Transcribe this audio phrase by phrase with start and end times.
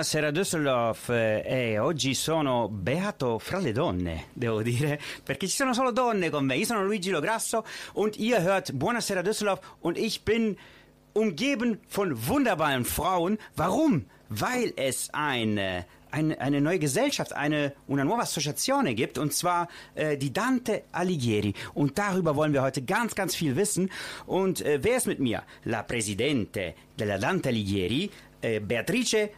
[0.00, 5.90] Buonasera Düsseldorf e oggi sono beato fra le donne, devo dire, perché ci sono solo
[5.90, 6.56] donne con me.
[6.56, 10.56] Io sono Luigi Lograsso und ihr hört Buonasera Düsseldorf und ich bin
[11.12, 13.36] umgeben von wunderbaren Frauen.
[13.56, 14.06] Warum?
[14.30, 20.16] Weil es eine, eine, eine neue Gesellschaft, eine una nuova associazione gibt, und zwar äh,
[20.16, 21.52] die Dante Alighieri.
[21.74, 23.90] Und darüber wollen wir heute ganz, ganz viel wissen.
[24.24, 25.42] Und äh, wer ist mit mir?
[25.64, 28.10] La Presidente della Dante Alighieri,
[28.40, 29.28] äh, Beatrice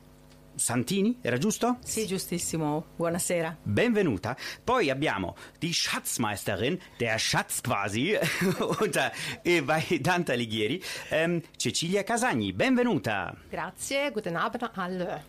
[0.54, 1.78] Santini, era giusto?
[1.84, 2.86] Sì, giustissimo.
[2.96, 3.56] Buonasera.
[3.62, 4.36] Benvenuta.
[4.62, 8.16] Poi abbiamo die Schatzmeisterin, der Schatz quasi,
[8.80, 12.52] unter, eh, bei Dante Alighieri, ähm, Cecilia Casagni.
[12.52, 13.36] Benvenuta.
[13.50, 15.22] Grazie, guten Abend alle.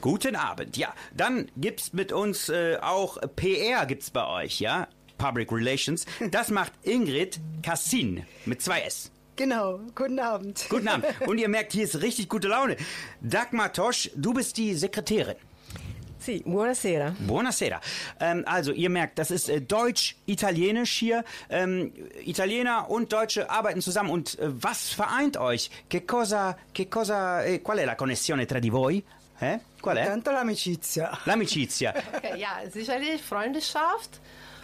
[0.00, 0.76] Guten Abend.
[0.76, 4.88] Ja, dann gibt's mit uns äh, auch PR gibt's bei euch, ja?
[5.16, 6.04] Public Relations.
[6.32, 9.11] Das macht Ingrid Cassin mit zwei S.
[9.36, 10.66] Genau, guten Abend.
[10.68, 11.06] Guten Abend.
[11.26, 12.76] Und ihr merkt, hier ist richtig gute Laune.
[13.20, 15.36] Dagmar Tosch, du bist die Sekretärin.
[16.18, 17.16] Sì, buonasera.
[17.18, 17.80] Buonasera.
[18.20, 21.24] Ähm, also, ihr merkt, das ist äh, Deutsch-Italienisch hier.
[21.50, 21.92] Ähm,
[22.24, 24.10] Italiener und Deutsche arbeiten zusammen.
[24.10, 25.68] Und äh, was vereint euch?
[25.88, 29.02] Che cosa, che cosa, eh, qual è la connessione tra di voi?
[29.40, 29.58] Eh?
[29.80, 30.04] Qual è?
[30.04, 31.18] Tanto l'amicizia.
[31.24, 31.92] L'amicizia.
[32.14, 34.20] Okay, ja, sicherlich Freundschaft.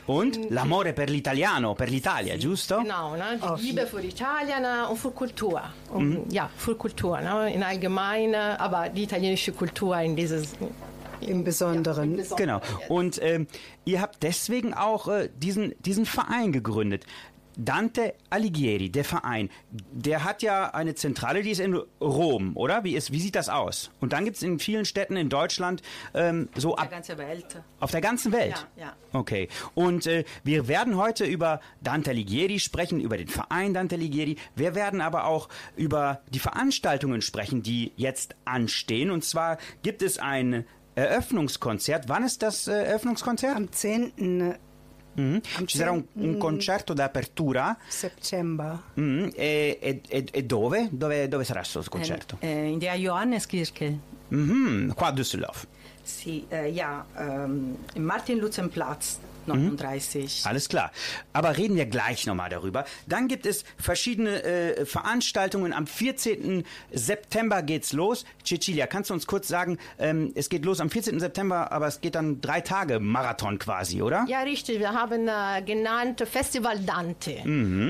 [0.09, 2.81] Und l'amore per l'italiano, per l'Italia, giusto?
[2.81, 3.37] Genau, ne?
[3.37, 5.63] die Auf Liebe für Italien und für Kultur.
[5.93, 7.53] Und, Ja, für Kultur ne?
[7.53, 10.55] in allgemein, aber die italienische Kultur in dieses...
[11.21, 12.23] Im Besonderen.
[12.37, 12.61] Genau.
[12.89, 13.49] Und ähm,
[13.85, 17.05] ihr habt deswegen auch äh, diesen, diesen Verein gegründet.
[17.59, 22.85] Dante Alighieri, der Verein, der hat ja eine Zentrale, die ist in Rom, oder?
[22.85, 23.91] Wie, ist, wie sieht das aus?
[24.01, 25.83] Und dann gibt es in vielen Städten in Deutschland
[26.15, 27.61] ähm, so ab, ganze Welt.
[27.81, 28.67] auf der ganzen Welt.
[28.77, 28.93] Ja, ja.
[29.13, 29.49] Okay.
[29.75, 34.37] Und äh, wir werden heute über Dante Alighieri sprechen, über den Verein Dante Alighieri.
[34.55, 39.11] Wir werden aber auch über die Veranstaltungen sprechen, die jetzt anstehen.
[39.11, 40.65] Und zwar gibt es ein
[40.95, 42.09] Eröffnungskonzert.
[42.09, 43.57] Wann ist das äh, Eröffnungskonzert?
[43.57, 44.55] Am 10.
[45.19, 45.41] Mhm.
[45.67, 47.77] Ci sarà un, un concerto d'apertura.
[47.89, 48.81] September.
[48.95, 49.31] Mhm.
[49.35, 50.89] E, e- e- e dove?
[50.91, 51.29] dove?
[51.29, 52.37] Dove sarà questo concerto?
[52.41, 53.99] Äh, in der Johanneskirche.
[54.29, 54.95] Mhm.
[54.95, 55.67] Qua a Düsseldorf.
[56.03, 59.19] Sì, äh, ja, ähm, im Martin-Lutzen-Platz
[59.49, 60.43] 39.
[60.45, 60.93] Alles klar.
[61.33, 62.85] Aber reden wir gleich nochmal darüber.
[63.07, 65.73] Dann gibt es verschiedene äh, Veranstaltungen.
[65.73, 66.65] Am 14.
[66.93, 68.25] September geht's los.
[68.45, 71.21] Cecilia, kannst du uns kurz sagen, ähm, es geht los am 14.
[71.21, 74.25] September, aber es geht dann drei Tage Marathon quasi, oder?
[74.29, 74.79] Ja, richtig.
[74.79, 77.43] Wir haben äh, genannt Festival Dante.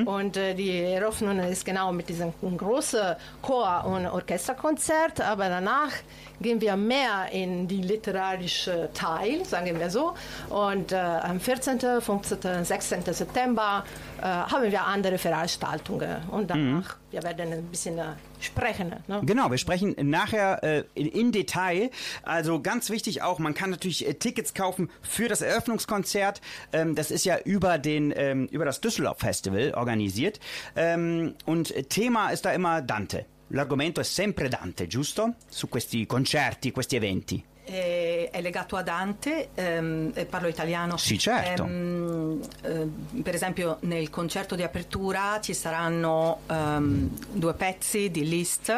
[0.06, 5.20] Und äh, die Eröffnung ist genau mit diesem großen Chor- und Orchesterkonzert.
[5.20, 5.92] Aber danach
[6.40, 10.14] gehen wir mehr in die literarische Teil, sagen wir so.
[10.48, 13.02] Und äh, am 14., 15., 16.
[13.12, 13.84] September
[14.20, 16.16] äh, haben wir andere Veranstaltungen.
[16.30, 18.94] Und danach, wir werden ein bisschen äh, sprechen.
[19.06, 19.20] Ne?
[19.24, 21.90] Genau, wir sprechen nachher äh, in, in Detail.
[22.22, 26.40] Also ganz wichtig auch, man kann natürlich äh, Tickets kaufen für das Eröffnungskonzert.
[26.72, 30.40] Ähm, das ist ja über den ähm, über das Düsseldorf Festival organisiert.
[30.76, 33.26] Ähm, und Thema ist da immer Dante.
[33.48, 35.36] L'argomento è sempre Dante, giusto?
[35.48, 37.42] Su questi concerti, questi eventi.
[37.68, 40.96] È, è legato a Dante, ehm, e parlo italiano.
[40.96, 41.64] Sì, certo.
[41.64, 48.72] Ehm, eh, per esempio nel concerto di apertura ci saranno ehm, due pezzi di Liszt,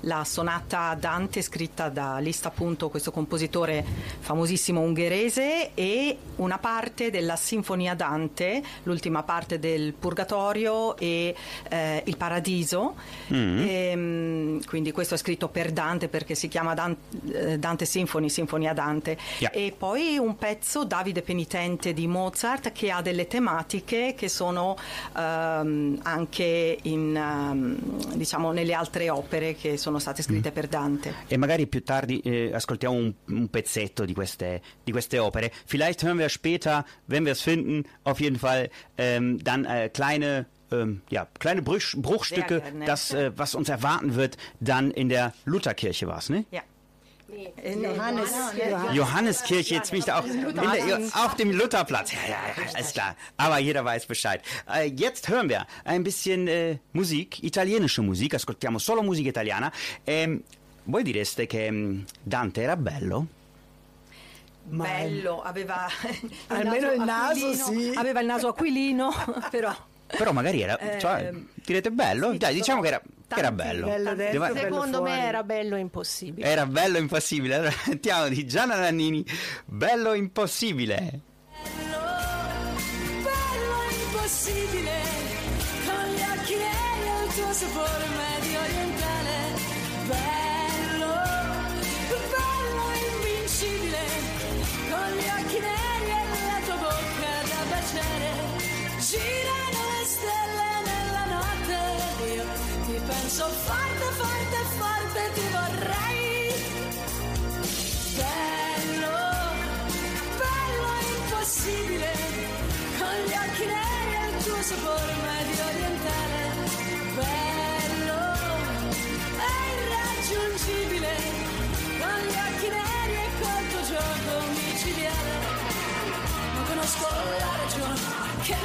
[0.00, 3.84] la sonata Dante scritta da Liszt appunto, questo compositore
[4.20, 11.34] famosissimo ungherese e una parte della Sinfonia Dante, l'ultima parte del Purgatorio e
[11.68, 12.94] eh, il Paradiso.
[13.28, 16.96] Ehm, quindi questo è scritto per Dante perché si chiama Dan-
[17.32, 19.16] eh, Dante Symphony, Sinfonia Dante.
[19.38, 19.52] Yeah.
[19.52, 24.76] E poi un pezzo Davide Penitente di Mozart che ha delle tematiche che sono
[25.16, 31.14] ehm, anche in, ehm, diciamo, nelle altre opere che sono state scritte per Dante.
[31.28, 35.52] E magari più tardi eh, ascoltiamo un, un pezzetto di queste, di queste opere.
[35.66, 40.46] Vielleicht hören wir später, wenn wir es finden, auf jeden Fall ähm, dann äh, kleine,
[40.70, 46.06] ähm, ja, kleine Bruch, Bruchstücke, das, äh, was uns erwarten wird, dann in der Lutherkirche
[46.06, 46.44] war es, ne?
[46.50, 46.62] Ja.
[47.64, 48.30] Johannes.
[48.56, 48.94] Johannes.
[48.94, 52.12] Johanneskirche, jetzt bin ich da auch in der, auf dem Lutherplatz.
[52.12, 53.16] Ja, ja, ja, alles klar.
[53.36, 54.42] Aber jeder weiß Bescheid.
[54.72, 59.72] Äh, jetzt hören wir ein bisschen äh, Musik, italienische Musik, ascoltiamo solo musica italiana.
[60.04, 60.42] Ehm,
[60.84, 63.26] voi direste che mm, Dante era bello?
[64.64, 65.88] Bello, aveva
[66.48, 67.92] Almeno il naso, aquilino, sì.
[67.96, 69.12] aveva il naso aquilino,
[69.50, 69.74] però
[70.16, 71.30] Però magari era, cioè,
[71.64, 72.32] direte bello?
[72.32, 73.86] sì, Dai, ci diciamo che era, che era bello.
[73.86, 75.26] Bello dentro, bello Secondo me fuori.
[75.26, 76.46] era bello impossibile.
[76.46, 77.54] Era bello impossibile.
[77.54, 79.24] Allora sentiamo di Gianna Nannini,
[79.64, 81.20] bello impossibile.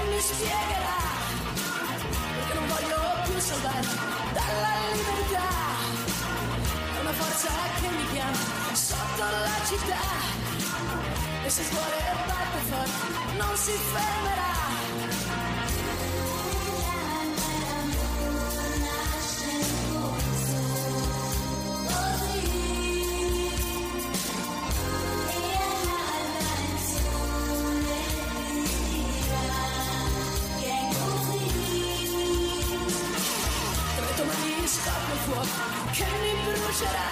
[0.10, 1.00] Mi spiegherà
[2.36, 3.82] perché non voglio più salvare
[4.34, 5.50] dalla libertà.
[6.96, 7.50] È una forza
[7.80, 10.04] che mi chiama sotto la città
[11.46, 11.98] e se scuole
[12.28, 15.17] batte forte non si fermerà.
[35.98, 37.10] Che mi brucerà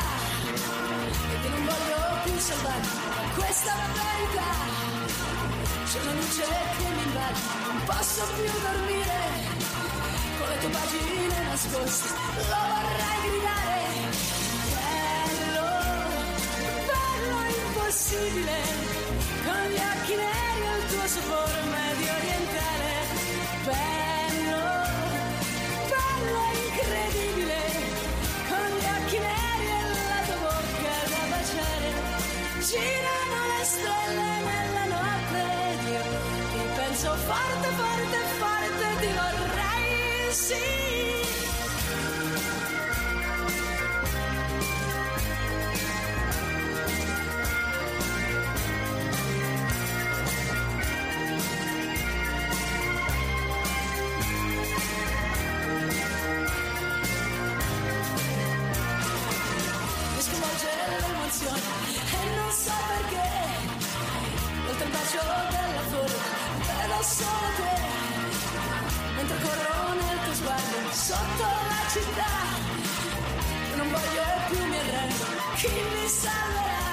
[1.32, 2.88] e che non voglio più salvare
[3.34, 4.52] questa verità.
[5.90, 6.46] C'è una luce
[6.78, 9.20] che mi invade, non posso più dormire.
[10.38, 12.10] Con le tue pagine nascoste
[12.52, 13.82] lo vorrei gridare.
[14.76, 15.68] Bello,
[16.92, 18.60] bello impossibile,
[19.46, 22.92] con gli occhi neri il tuo sapore medio orientale.
[23.66, 24.64] Bello,
[25.90, 27.55] bello incredibile,
[32.66, 35.42] Girano le stelle nella notte
[35.88, 36.02] io
[36.52, 41.45] ti penso forte, forte, forte, ti vorrei sì.
[64.96, 65.20] Bacio
[65.52, 66.20] della flore
[66.68, 67.76] vedo solo te
[69.16, 72.34] mentre corro nel tuo sguardo sotto la città
[73.76, 75.26] non voglio più mi arrendo
[75.56, 76.84] chi mi salverà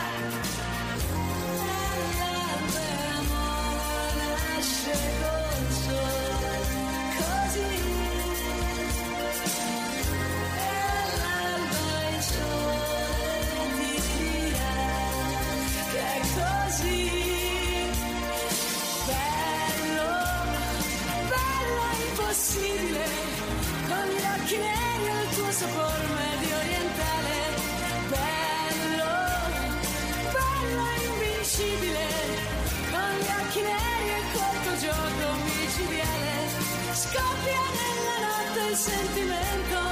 [2.74, 6.31] L'amore nasce col sole così
[22.52, 23.04] impossibile,
[23.88, 27.34] con gli occhi neri e il tuo sapore medio orientale,
[28.08, 29.10] bello,
[30.32, 32.06] bello invincibile,
[32.90, 36.50] con gli occhi neri e col tuo gioco micidiale,
[36.92, 39.91] scoppia nella notte il sentimento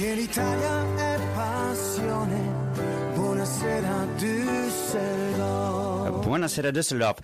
[0.00, 2.38] Perché l'Italia è passione.
[3.14, 6.24] Buonasera Düsseldorf.
[6.24, 7.18] Buonasera Düsseldorf.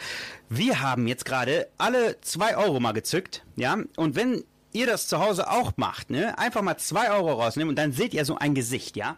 [0.50, 3.78] Wir haben jetzt gerade alle zwei Euro mal gezückt, ja.
[3.96, 7.76] Und wenn ihr das zu Hause auch macht, ne, einfach mal zwei Euro rausnehmen und
[7.76, 9.16] dann seht ihr so ein Gesicht, ja,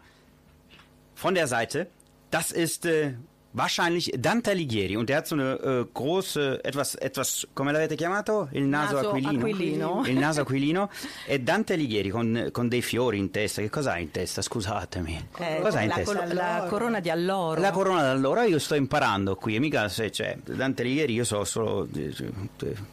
[1.13, 1.87] von der Seite.
[2.31, 3.15] Das ist äh,
[3.51, 8.47] wahrscheinlich Dante Alighieri und der hat so eine äh, große, etwas, etwas, come l'avete chiamato?
[8.51, 9.39] Il naso, Naso aquilino.
[9.39, 10.03] aquilino.
[10.05, 10.89] Il naso aquilino.
[11.25, 13.61] E Dante Alighieri con, con dei fiori in testa.
[13.61, 14.41] Che cosa ha in testa?
[14.41, 15.29] Scusatemi.
[15.39, 16.15] Eh, cosa ha in testa?
[16.25, 17.59] col- la corona di alloro.
[17.59, 21.43] La corona d'allora io sto imparando qui, e mica se c'è Dante Alighieri, io so
[21.43, 22.13] solo eh,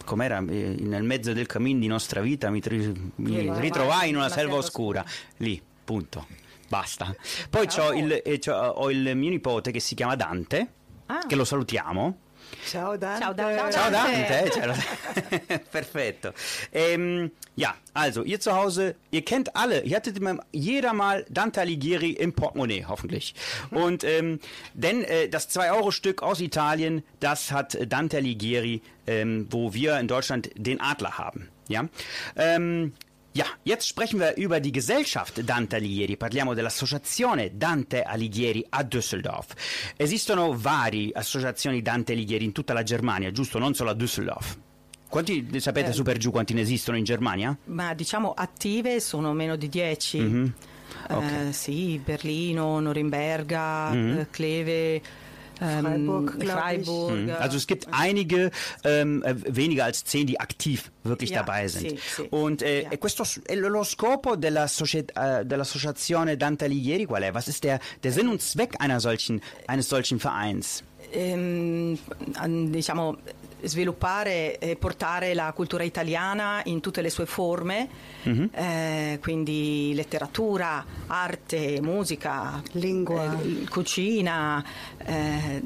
[0.05, 4.29] com'era eh, nel mezzo del cammin di nostra vita mi, tri- mi ritrovai in una
[4.29, 5.05] selva oscura.
[5.39, 6.27] Lì, punto.
[6.69, 7.15] Basta.
[7.51, 10.67] Poi c'ho il, eh, c'ho- ho il mio nipote che si chiama Dante,
[11.07, 11.27] Ah.
[11.27, 12.19] che lo salutiamo.
[12.65, 13.23] Ciao Dante.
[13.25, 13.73] Ciao Dante.
[13.73, 14.45] Ciao Dante.
[14.45, 15.61] eh, ciao.
[15.71, 16.33] Perfetto.
[16.73, 21.61] Ähm, ja, also ihr zu Hause, ihr kennt alle, ihr hattet immer, jeder mal Dante
[21.61, 23.35] Alighieri im Portemonnaie, hoffentlich.
[23.73, 24.39] Und ähm,
[24.75, 30.51] denn äh, das 2-Euro-Stück aus Italien, das hat Dante Alighieri, ähm, wo wir in Deutschland
[30.57, 31.49] den Adler haben.
[31.69, 31.89] Ja.
[32.37, 32.93] Ähm,
[33.37, 36.17] Ja, jetzt sprechen wir über die Gesellschaft Dante Alighieri.
[36.17, 39.49] Parliamo dell'associazione Dante Alighieri a Düsseldorf.
[39.95, 43.59] Esistono varie associazioni Dante Alighieri in tutta la Germania, giusto?
[43.59, 44.57] Non solo a Düsseldorf.
[45.11, 47.55] Quanti, sapete su per giù quanti ne esistono in Germania?
[47.65, 50.19] Ma diciamo attive sono meno di 10.
[50.19, 50.53] Mhm.
[51.11, 54.19] Eh, sì, Berlino, Norimberga, Mhm.
[54.19, 54.27] eh,
[55.59, 56.49] Freiburg, ich.
[56.49, 57.31] Freiburg.
[57.41, 58.51] Also es gibt einige,
[58.85, 61.91] ähm, äh, weniger als zehn, die aktiv wirklich Ja, dabei sind.
[61.91, 62.27] sì, sì.
[62.31, 62.91] Und äh, Ja.
[62.93, 67.33] e questo, e lo scopo della äh, dell'associazione Dante Alighieri qual è?
[67.33, 70.83] Was ist der, der Sinn und Zweck einer solchen, eines solchen Vereins?
[71.13, 71.99] Ehm,
[72.73, 73.17] diciamo,
[73.69, 77.89] sviluppare e portare la cultura italiana in tutte le sue forme,
[78.25, 78.51] Mhm.
[78.53, 83.39] eh, quindi letteratura, arte, musica, Lingua.
[83.41, 84.65] eh, cucina.
[85.05, 85.63] eh,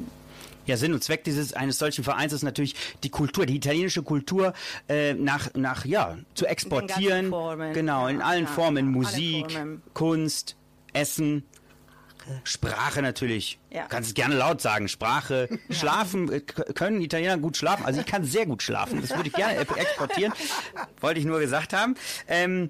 [0.65, 4.53] Ja, Sinn und Zweck dieses eines solchen Vereins ist natürlich die Kultur, die italienische Kultur
[4.87, 7.29] äh, nach, nach ja zu exportieren.
[7.29, 7.73] Formen.
[7.73, 9.81] Genau, in allen ja, Formen, ja, alle Musik, Formen.
[9.95, 10.55] Kunst,
[10.93, 11.43] Essen.
[12.43, 13.59] Sprache natürlich.
[13.69, 13.85] Ja.
[13.87, 14.87] Kannst es gerne laut sagen.
[14.87, 15.49] Sprache.
[15.69, 16.31] Schlafen.
[16.31, 17.85] äh, Können Italiener gut schlafen?
[17.85, 19.01] Also ich kann sehr gut schlafen.
[19.01, 20.33] Das würde ich gerne exportieren.
[21.01, 21.95] Wollte ich nur gesagt haben.
[22.27, 22.69] Ähm,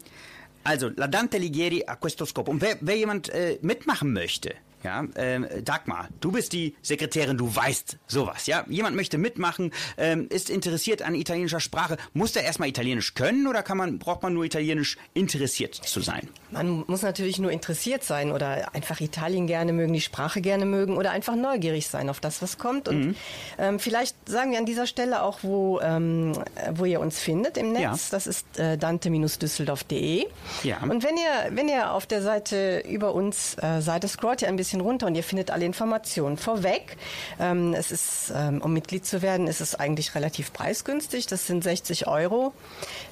[0.63, 2.51] also, La Dante Alighieri a questo scopo.
[2.51, 4.53] Und wer, wer jemand äh, mitmachen möchte,
[4.83, 8.65] ja, ähm, Dagmar, du bist die Sekretärin, du weißt sowas, ja.
[8.67, 11.97] Jemand möchte mitmachen, ähm, ist interessiert an italienischer Sprache.
[12.13, 16.29] Muss der erstmal Italienisch können oder kann man, braucht man nur Italienisch interessiert zu sein?
[16.51, 20.97] Man muss natürlich nur interessiert sein oder einfach Italien gerne mögen, die Sprache gerne mögen
[20.97, 22.87] oder einfach neugierig sein auf das, was kommt.
[22.87, 23.15] Und Mhm.
[23.57, 27.57] ähm, vielleicht sagen wir an dieser Stelle auch, wo, ähm, äh, wo ihr uns findet
[27.57, 27.81] im Netz.
[27.81, 27.95] Ja.
[28.11, 30.27] Das ist äh, dante-düsseldorf.de.
[30.63, 30.77] Ja.
[30.81, 34.55] Und wenn ihr, wenn ihr auf der Seite über uns äh, seid, scrollt ihr ein
[34.55, 36.37] bisschen runter und ihr findet alle Informationen.
[36.37, 36.97] Vorweg,
[37.39, 41.27] ähm, es ist, ähm, um Mitglied zu werden, ist es eigentlich relativ preisgünstig.
[41.27, 42.53] Das sind 60 Euro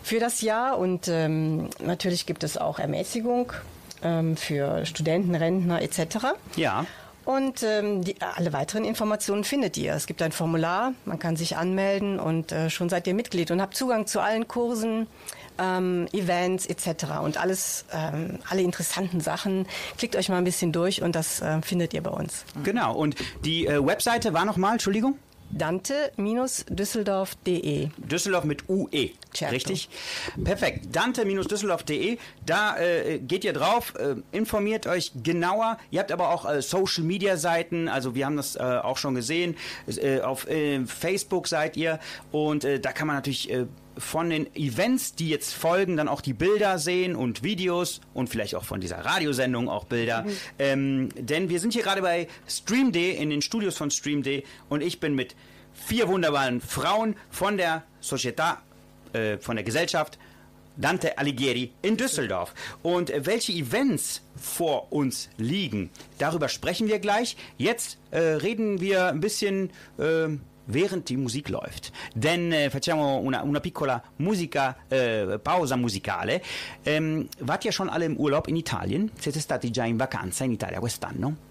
[0.04, 2.80] für das Jahr und ähm, natürlich gibt es auch
[3.30, 3.54] Ermäßigung
[4.02, 6.18] ähm, für Studenten, Rentner etc.
[6.56, 6.86] Ja.
[7.26, 9.94] Und ähm, die, alle weiteren Informationen findet ihr.
[9.94, 13.62] Es gibt ein Formular, man kann sich anmelden und äh, schon seid ihr Mitglied und
[13.62, 15.06] habt Zugang zu allen Kursen,
[15.60, 17.20] ähm, Events etc.
[17.22, 19.68] Und alles, ähm, alle interessanten Sachen.
[19.98, 22.46] Klickt euch mal ein bisschen durch und das äh, findet ihr bei uns.
[22.64, 22.96] Genau.
[22.96, 25.20] Und die äh, Webseite war nochmal, Entschuldigung?
[25.52, 29.12] Dante-düsseldorf.de Düsseldorf mit UE.
[29.34, 29.54] Certo.
[29.54, 29.90] Richtig?
[30.44, 30.96] Perfekt.
[30.96, 32.18] Dante-düsseldorf.de.
[32.46, 35.78] Da äh, geht ihr drauf, äh, informiert euch genauer.
[35.92, 39.16] Ihr habt aber auch äh, Social Media Seiten, also wir haben das äh, auch schon
[39.16, 39.56] gesehen.
[39.88, 42.00] Äh, auf äh, Facebook seid ihr
[42.32, 43.50] und da kann man natürlich
[44.00, 48.56] von den Events, die jetzt folgen, dann auch die Bilder sehen und Videos und vielleicht
[48.56, 50.26] auch von dieser Radiosendung auch Bilder.
[50.58, 55.00] Ähm, denn wir sind hier gerade bei StreamD, in den Studios von StreamD und ich
[55.00, 55.36] bin mit
[55.74, 58.58] vier wunderbaren Frauen von der Società,
[59.14, 60.18] äh, von der Gesellschaft
[60.80, 62.54] Dante Alighieri in Düsseldorf.
[62.82, 67.36] Und welche Events vor uns liegen, darüber sprechen wir gleich.
[67.58, 70.30] Jetzt äh, reden wir ein bisschen, äh,
[70.70, 71.92] während die Musik läuft.
[72.14, 76.42] Denn äh, facciamo una, una piccola musica, äh, pausa musicale.
[76.86, 79.12] Ähm, wart ihr schon alle im Urlaub in Italien?
[79.20, 81.48] Siete stati già in vacanza in Italia quest'anno?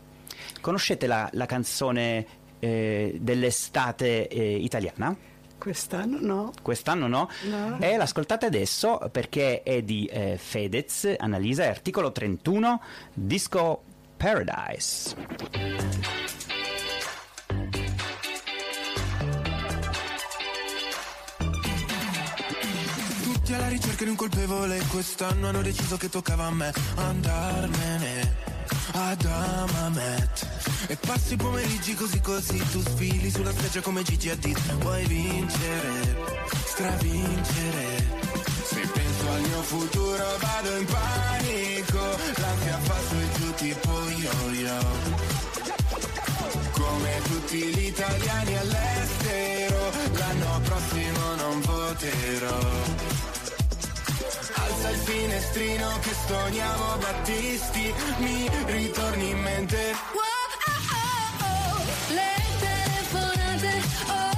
[0.61, 2.27] Conoscete la, la canzone
[2.61, 5.17] eh, dell'estate eh, italiana?
[5.59, 6.53] Quest'anno no.
[6.63, 7.29] Quest'anno no?
[7.49, 7.79] No.
[7.81, 12.81] E l'ascoltate adesso perché è di eh, Fedez, Annalisa, articolo 31,
[13.13, 13.83] Disco
[14.17, 16.38] Paradise.
[23.49, 26.71] Tutti alla ricerca di un colpevole Quest'anno hanno deciso che toccava a me.
[26.97, 28.37] Andarmene
[28.93, 30.47] ad Amamet.
[30.89, 34.59] E passi i pomeriggi così così Tu sfili sulla spiaggia come Gigi Hadid.
[34.83, 36.17] Vuoi vincere,
[36.67, 38.07] stravincere.
[38.65, 42.01] Se penso al mio futuro vado in panico.
[42.37, 44.79] L'ansia fa su e giù tipo yo-yo.
[46.73, 52.98] Come tutti gli italiani all'estero, l'anno prossimo non voterò
[55.09, 59.95] finestrino che stoniamo Battisti, mi ritorni in mente.
[60.13, 60.23] Wow,
[60.69, 62.13] oh, oh, oh.
[62.13, 64.38] Le telefonate, oh.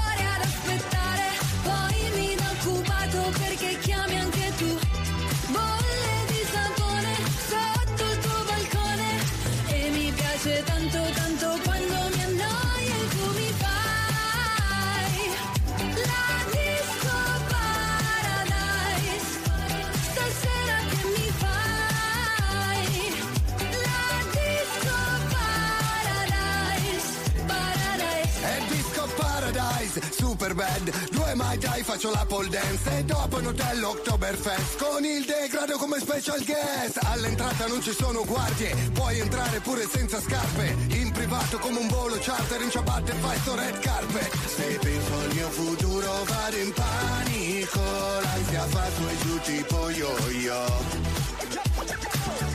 [30.60, 32.98] Bad Due mai dai faccio la pole dance.
[32.98, 36.98] E dopo in hotel Oktoberfest Con il degrado come special guest.
[37.04, 38.74] All'entrata non ci sono guardie.
[38.92, 40.76] Puoi entrare pure senza scarpe.
[40.88, 42.60] In privato come un volo charter.
[42.60, 44.30] In ciabatte fai sto red carpet.
[44.46, 47.82] Se penso al mio futuro vado in panico.
[48.22, 51.08] L'ansia fa su e giù tipo yo-yo.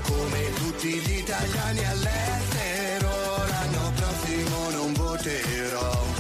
[0.04, 3.10] Come tutti gli italiani all'estero,
[3.50, 6.15] l'anno prossimo non voterò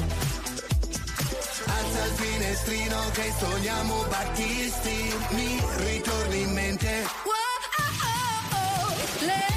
[2.05, 7.03] dal finestrino che sogniamo Battisti, mi ritorni in mente.
[7.23, 7.33] Wow,
[7.77, 9.54] ah, oh, oh, oh,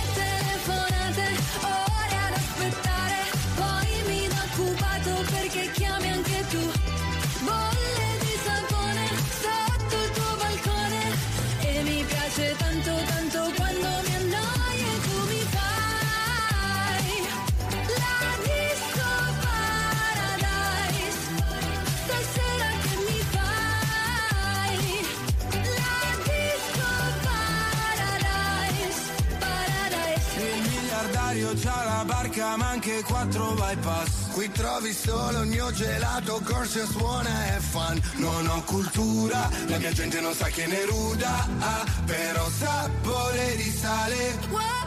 [32.18, 34.30] barca ma anche quattro bypass.
[34.32, 38.00] Qui trovi solo il mio gelato, corso suona e fan.
[38.16, 43.70] Non ho cultura, la mia gente non sa che ne ruda ah, Però sapore di
[43.70, 44.38] sale.
[44.50, 44.77] Wow,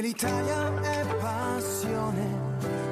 [0.00, 2.26] L'Italia è passione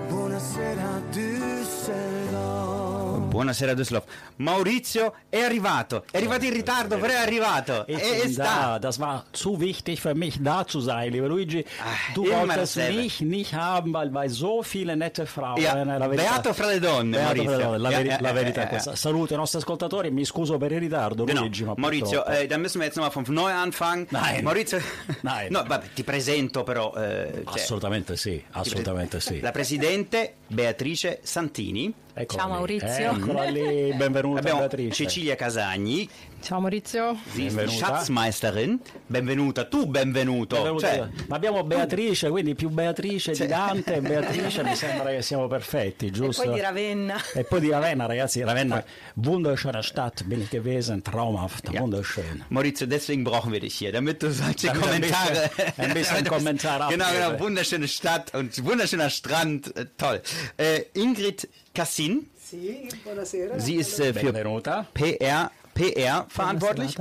[0.08, 4.06] Buonasera Düsseldorf Buonasera Düsseldorf.
[4.36, 6.04] Maurizio è arrivato.
[6.10, 7.84] È arrivato in ritardo, però è arrivato.
[7.86, 8.42] Ich è bin sta.
[8.42, 8.78] da.
[8.78, 11.64] Das war zu wichtig für mich, da zu sein, lieber Luigi.
[11.80, 15.60] Ah, du wolltest mich nicht haben, weil bei so viele nette Frauen.
[15.60, 17.50] Ja, eh, la verità- beato fra le donne, Beato Maurizio.
[17.52, 18.96] fra le donne, la, Ja, veri- ja, la ja, verità questa.
[18.96, 21.40] Saluto i nostri ascoltatori, mi scuso per il ritardo, Genau.
[21.40, 21.64] Luigi.
[21.64, 24.06] Ma Maurizio, äh, dann müssen wir jetzt nochmal von neu anfangen.
[24.10, 24.42] Nein.
[24.44, 24.78] Maurizio,
[25.22, 25.50] Nein.
[25.52, 26.92] No, vabbè, ti presento però.
[26.96, 29.40] eh, cioè, Assolutamente sì, assolutamente sì.
[29.40, 31.92] La presidente Beatrice Santini.
[32.14, 32.54] Eccola Ciao, lì.
[32.54, 33.10] Maurizio.
[33.12, 34.92] Eccola lì, benvenuta Abbiamo Beatrice.
[35.04, 36.08] Cecilia Casagni.
[36.42, 37.16] Ciao Maurizio.
[37.32, 37.86] Sie ist die Benvenuta.
[37.86, 38.80] Schatzmeisterin.
[39.08, 40.56] Benvenuta, tu benvenuto.
[40.56, 40.88] Benvenuta.
[40.88, 45.22] Cioè, Ma abbiamo Beatrice, quindi più Beatrice Cioè- di Dante e Beatrice mi sembra che
[45.22, 46.42] siamo perfetti, E giusto?
[46.42, 47.14] poi di Ravenna.
[47.34, 51.80] E poi di Ravenna, ragazzi, Ravenna, wunderschöne Stadt, bin ich gewesen, traumhaft, Ja.
[51.80, 52.44] wunderschön.
[52.48, 55.50] Maurizio, deswegen brauchen wir dich hier, damit du solche Damit ein Kommentare.
[55.56, 57.38] bisschen- ein bisschen Kommentar Genau, genau.
[57.40, 59.74] Wunderschöne Stadt und wunderschöner Strand.
[59.76, 60.20] Äh, toll.
[60.56, 63.58] Äh, Ingrid Cassin, Sì, buonasera.
[63.60, 64.86] sie ist äh, für Benvenuta.
[64.92, 65.50] PR.
[65.74, 66.96] PR verantwortlich.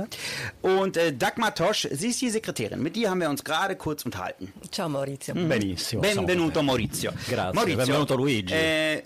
[0.62, 2.82] Und äh, Dagmar Tosch, sie ist die Sekretärin.
[2.82, 4.52] Mit ihr haben wir uns gerade kurz unterhalten.
[4.70, 5.34] Ciao Maurizio.
[5.34, 6.02] Benissimo.
[6.02, 7.12] Benvenuto Maurizio.
[7.28, 7.54] Grazie.
[7.54, 8.54] Maurizio, Benvenuto Luigi.
[8.54, 9.02] Äh,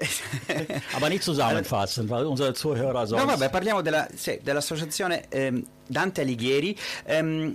[0.47, 0.75] contenti.
[0.97, 3.23] Aber nicht zusammenfassen, weil unsere Zuhörer sonst...
[3.23, 6.77] No, vabbè, parliamo della- sì, dell'associazione ehm, Dante Alighieri.
[7.05, 7.55] Ehm,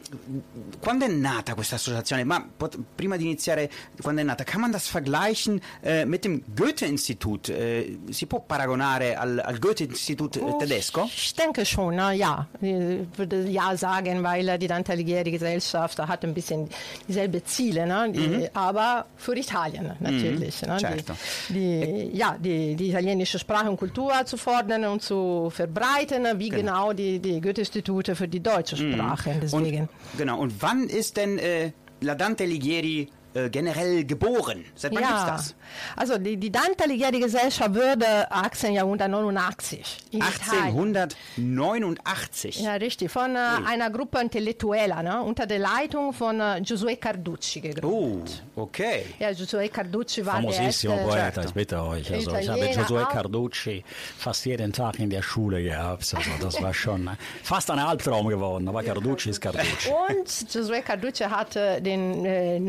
[0.79, 2.23] quando è nata questa associazione?
[2.23, 3.69] Ma pot- prima di iniziare,
[4.01, 7.49] quando è nata, kann man das vergleichen äh, mit dem Goethe-Institut?
[7.49, 11.03] Äh, si può paragonare al, al Goethe-Institut Oh, tedesco?
[11.05, 12.47] Ich denke schon, na, ja.
[12.59, 16.69] Ich würde ja sagen, weil äh, die Dante Alighieri Gesellschaft hat ein bisschen
[17.07, 18.11] dieselbe Ziele, ne?
[18.11, 20.61] Die, aber für Italien natürlich.
[20.61, 20.77] Ne?
[20.79, 21.13] certo.
[21.49, 26.49] Die, die, ja, die, die italienische Sprache und Kultur zu fordern und zu verbreiten, wie
[26.49, 29.36] genau, die, die Goethe-Institute für die deutsche Sprache.
[29.41, 29.81] Deswegen.
[29.81, 30.39] Und, genau.
[30.39, 34.65] Und wann ist denn äh, La Dante Alighieri äh, generell geboren?
[34.75, 35.55] Seit wann gibt's das?
[35.95, 40.95] also die, die Dante Alighieri Gesellschaft wurde 1889 in Italien.
[40.97, 42.61] 1889.
[42.61, 43.11] Ja, richtig.
[43.11, 45.21] Von äh, einer Gruppe Intellektueller, ne?
[45.21, 48.43] unter der Leitung von äh, Giosuè Carducci gegründet.
[48.55, 49.05] Oh, okay.
[49.19, 52.13] Ja, Giosuè Carducci war der Famosissimo erste, Poeta, ich bitte euch.
[52.13, 53.09] Also, ich habe auch.
[53.09, 53.83] Carducci
[54.17, 56.13] fast jeden Tag in der Schule gehabt.
[56.13, 57.11] Also, das war schon äh,
[57.43, 58.67] fast ein Albtraum geworden.
[58.67, 59.89] Aber Carducci ist Carducci.
[59.89, 62.59] Und Giosuè Carducci hatte den äh,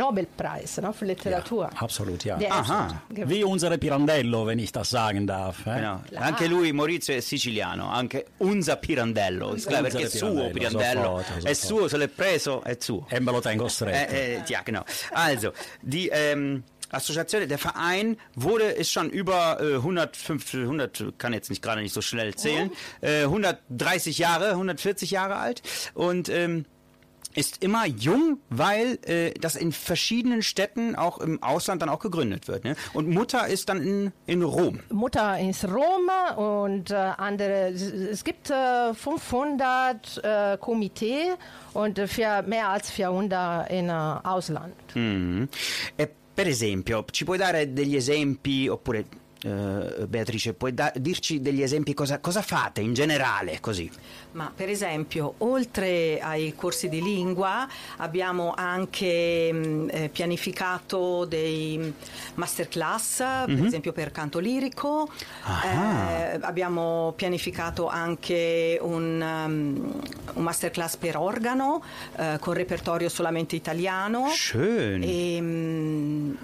[0.52, 1.70] Nobelpreis ne, für Literatur.
[1.76, 2.36] Absolut, ja.
[2.36, 3.02] Der Aha.
[3.08, 5.66] Wie unsere Pirandello, wenn ich das sagen darf.
[5.66, 5.74] Eh?
[5.76, 6.00] Genau.
[6.16, 9.54] Anche lui, Maurizio, è siciliano, anche unser Pirandello.
[9.54, 11.02] Ist klar, Unser perché è suo Pirandello, Pirandello.
[11.18, 11.78] sofort, È sofort.
[11.80, 13.06] suo, se l'è preso, è suo.
[13.08, 14.12] E me lo tengo stretto.
[14.12, 14.84] Äh, äh, ja, genau.
[15.12, 21.48] Also, die ähm, Assoziation, der Verein wurde, ist schon über äh, 105, 100, kann jetzt
[21.48, 25.62] nicht gerade nicht so schnell zählen, äh, 130 Jahre, 140 Jahre alt
[25.94, 26.66] und ähm,
[27.34, 32.48] ist immer jung, weil äh, das in verschiedenen Städten, auch im Ausland, dann auch gegründet
[32.48, 32.64] wird.
[32.64, 32.76] Ne?
[32.92, 34.80] Und Mutter ist dann in, in Rom.
[34.90, 41.32] Mutter ist Rom und äh, andere, es gibt äh, 500 äh, Komitee
[41.74, 44.74] und für mehr als 400 in äh, Ausland.
[44.94, 45.44] Mm.
[45.96, 49.04] E per esempio, ci puoi dare degli esempi, oppure
[49.44, 53.90] eh, Beatrice, puoi da- dirci degli esempi cosa, cosa fate in generale, così?
[54.32, 61.92] Ma per esempio, oltre ai corsi di lingua, abbiamo anche mh, eh, pianificato dei
[62.34, 65.08] masterclass, per esempio per canto lirico.
[65.64, 70.00] Eh, abbiamo pianificato anche un, um,
[70.34, 71.82] un masterclass per organo
[72.16, 74.28] eh, con repertorio solamente italiano.
[74.28, 75.02] Schön.
[75.02, 76.36] E, mh,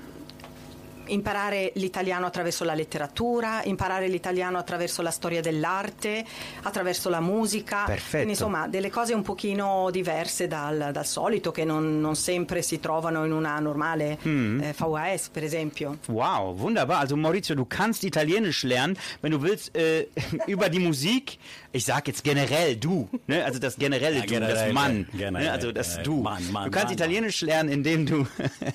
[1.08, 6.24] imparare l'italiano attraverso la letteratura, imparare l'italiano attraverso la storia dell'arte,
[6.62, 7.84] attraverso la musica.
[7.84, 8.10] Perfetto.
[8.16, 12.80] Quindi insomma delle cose un pochino diverse dal, dal solito che non, non sempre si
[12.80, 14.60] trovano in una normale Mm.
[14.62, 15.98] eh, VHS per esempio.
[16.08, 17.00] Wow, wunderbar.
[17.00, 20.08] Also Maurizio, du kannst Italienisch lernen, wenn du willst, äh,
[20.46, 21.38] über die Musik.
[21.70, 23.44] Ich sag jetzt generell du, ne?
[23.44, 25.52] also das generelle Ja, Du, das Mann, generell, ne?
[25.52, 26.04] also das generell.
[26.04, 26.22] Du.
[26.22, 28.26] Mann, Mann, du kannst Mann, Italienisch lernen, indem du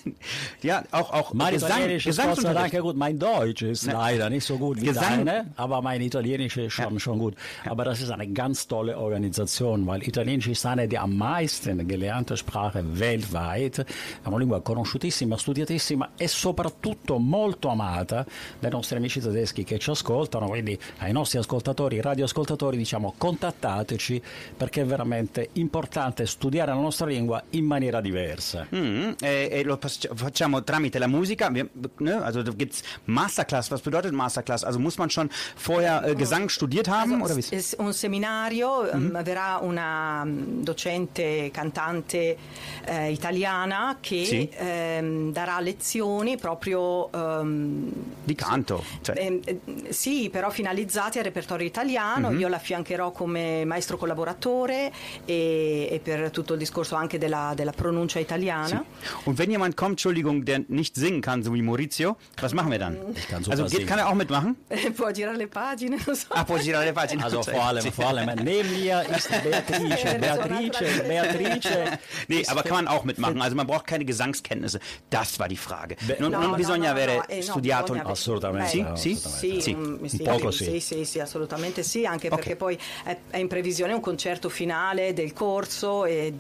[0.62, 2.96] ja auch auch Gesang, Ist Gott sei Dank ja gut.
[2.96, 3.94] Mein Deutsch ist Ne.
[3.94, 7.36] leider nicht so gut wie Gesang- deine, aber mein Italienisch ist schon, schon gut.
[7.66, 12.38] Aber das ist eine ganz tolle Organisation, weil Italienisch ist eine der am meisten gelernte
[12.38, 13.80] Sprache weltweit.
[13.80, 18.26] È una lingua conosciutissima, studiatissima e soprattutto molto amata
[18.60, 20.48] dai nostri amici tedeschi che ci ascoltano.
[20.48, 24.22] Quindi ai nostri ascoltatori, radioascoltatori, diciamo contattateci
[24.58, 28.66] perché è veramente importante studiare la nostra lingua in maniera diversa.
[28.70, 29.78] Mhm, äh, äh, lo
[30.16, 31.68] facciamo tramite la musica, wir,
[32.16, 32.24] ne?
[32.24, 33.70] also da gibt's Masterclass.
[33.72, 34.64] Was bedeutet Masterclass?
[34.64, 37.44] Also muss man schon vorher äh, Gesang studiert haben oder wie?
[37.52, 42.38] Es- un seminario, ehm, verrà una mm, docente cantante
[42.86, 44.50] eh, italiana che Sì.
[44.54, 47.92] ehm, darà lezioni proprio ehm,
[48.24, 48.84] Di canto.
[49.02, 49.16] Cioè.
[49.18, 49.60] ehm, eh,
[49.94, 52.32] sì, però finalizzate al repertorio italiano.
[52.32, 54.92] Io l'affiancherò come maestro collaboratore
[55.26, 58.84] e, e per tutto il discorso anche della, della pronuncia italiana.
[59.26, 62.03] Und wenn jemand kommt, Entschuldigung, der nicht singen kann, so wie Maurizio,
[62.42, 62.98] was machen wir dann?
[63.16, 63.88] Ich kann super also geht, singen.
[63.88, 64.56] kann er auch mitmachen?
[64.98, 65.98] Può girare le pagine.
[66.30, 67.24] Ah, può girare le pagine.
[67.24, 70.20] Also vor allem, vor allem neben mir ist Beatrice.
[70.20, 72.00] Beatrice, Beatrice.
[72.28, 73.42] Nee, aber kann man auch mitmachen.
[73.42, 74.80] Also man braucht keine Gesangskenntnisse.
[75.10, 75.96] Das war die Frage.
[76.20, 77.94] Non, No, non no, bisogna no, no, avere no, eh, no, studiato.
[77.94, 78.70] avere- Assolutamente.
[78.70, 78.82] Sì?
[78.82, 79.16] no, Sì?
[79.16, 79.76] Sì, Sì.
[79.76, 80.80] mm, poco sì, sì.
[80.80, 82.58] sì, sì, assolutamente sì, anche perché Ok.
[82.58, 86.34] poi è, è in previsione un concerto finale del corso e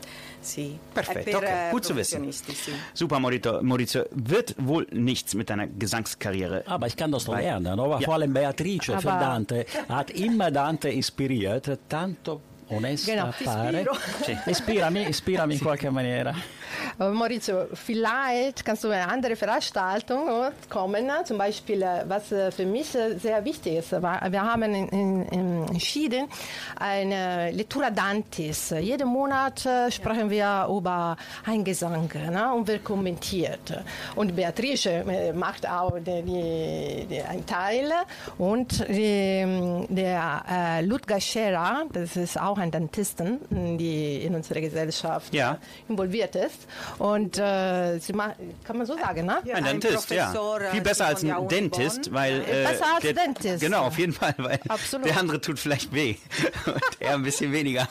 [0.43, 1.67] sì, Perfetto, è per okay.
[1.67, 2.29] eh, gut zu wissen.
[2.93, 3.59] Super, Maurizio.
[3.61, 6.63] Maurizio, wird wohl nichts mit deiner Gesangskarriere.
[6.67, 7.79] Aber ich kann das doch Weil- lernen.
[7.79, 8.05] Aber Ja.
[8.05, 13.31] vor allem Beatrice für Aber- Dante hat immer Dante inspiriert, tanto onesta Genau.
[13.43, 13.85] pare.
[14.45, 16.33] Ispirami, ispirami in qualche maniera.
[16.99, 20.21] Äh, Maurizio, vielleicht kannst du eine andere Veranstaltung
[20.69, 21.05] kommen.
[21.05, 21.23] ne?
[21.25, 26.27] Zum Beispiel, äh, was äh, für mich äh, sehr wichtig ist, wir haben entschieden,
[26.79, 28.73] eine Lettura Dantis.
[28.79, 32.53] Jeden Monat sprechen wir über einen Gesang ne?
[32.53, 33.81] und wird kommentiert.
[34.15, 37.91] Und Beatrice macht auch die, die, einen Teil.
[38.37, 43.39] Und die, der Ludger Scherer, das ist auch ein Dentisten,
[43.77, 45.57] die in unserer Gesellschaft Ja.
[45.87, 46.62] involviert ist.
[46.97, 49.37] Und äh, sie ma- kann man so sagen, ne?
[49.45, 50.25] Ja, ein ein Dentist, ja.
[50.25, 52.41] Professor, äh, Viel besser als ein Dentist, weil.
[52.41, 53.61] Äh, besser als der, Dentist.
[53.63, 55.07] Genau, auf jeden Fall, weil Absolut.
[55.07, 56.15] der andere tut vielleicht weh.
[56.65, 57.87] Und er ein bisschen weniger.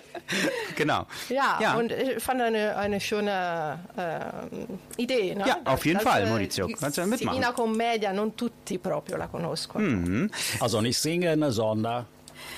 [0.76, 1.06] genau.
[1.28, 5.34] Ja, und ich fand eine, eine schöne äh, Idee.
[5.34, 5.44] Ne?
[5.46, 6.68] Ja, auf jeden Das, Fall, äh, Maurizio.
[6.78, 7.36] Kannst du ja mitmachen.
[7.38, 10.28] In una commedia non tutti proprio la conoscono.
[10.60, 12.06] Also nicht singen, sondern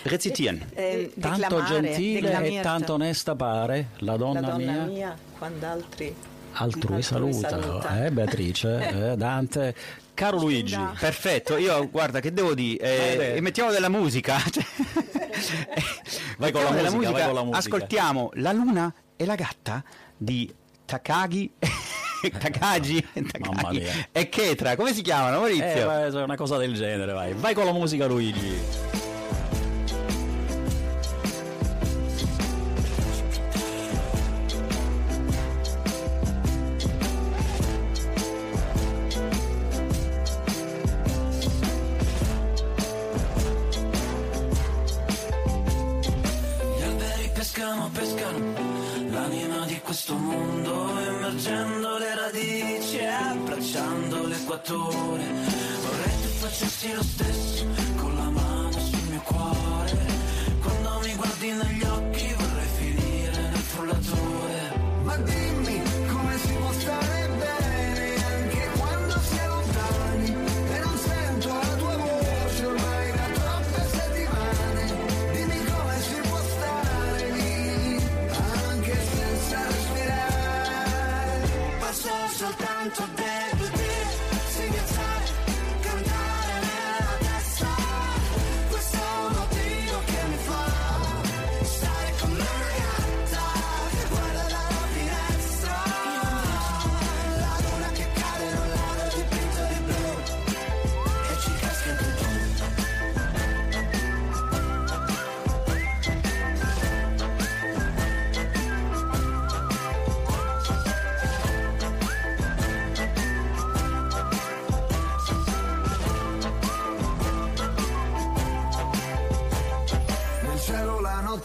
[0.03, 0.65] Rezitieren.
[0.75, 2.63] Eh, tanto declamare, gentile e declamierte.
[2.63, 4.83] tanto onesta pare la donna, la donna mia.
[4.85, 6.15] mia, quando altri
[6.55, 8.05] Altrui Altrui salutano, saluta.
[8.05, 9.75] eh, Beatrice, eh, Dante.
[10.15, 13.41] Caro Luigi, Perfetto, io guarda che devo dire, eh, Vabbè.
[13.41, 14.39] mettiamo della musica.
[14.39, 14.65] Cioè,
[16.37, 17.59] Vai con della musica, vai con la musica.
[17.59, 19.83] Ascoltiamo La luna e la gatta
[20.17, 20.53] di
[20.85, 21.51] Takagi.
[22.39, 23.05] Takagi,
[23.41, 23.93] Mamma Takagi mia.
[24.13, 25.87] e Ketra, come si chiamano eh, Maurizio?
[25.87, 27.33] vai, una cosa del genere, vai.
[27.33, 28.82] Vai con la musica Luigi.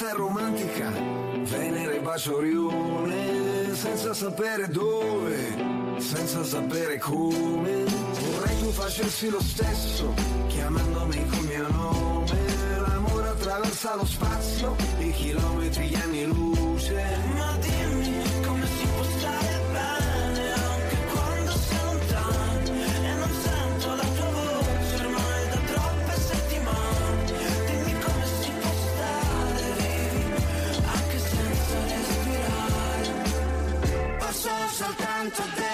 [0.10, 7.84] È romantica, Venere bacia Orione, senza sapere dove, senza sapere come.
[7.84, 10.14] Vorrei tu facessi lo stesso,
[10.48, 12.26] chiamandomi col mio nome.
[12.80, 17.04] L'amore attraversa lo spazio, i chilometri, gli anni luce.
[17.36, 18.07] Ma dimmi
[35.30, 35.67] come today.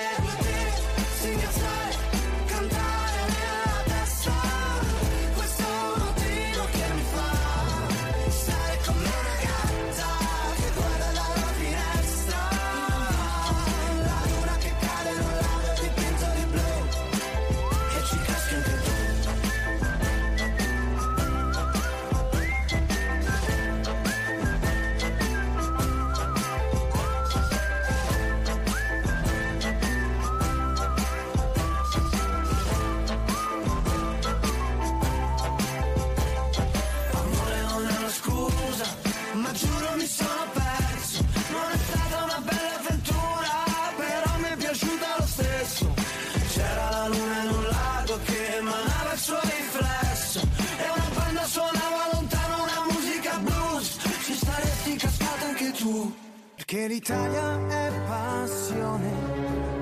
[55.74, 56.14] Tu.
[56.56, 59.12] Perché l'Italia è passione.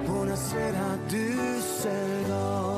[0.05, 2.69] Buonasera Düsseldorf.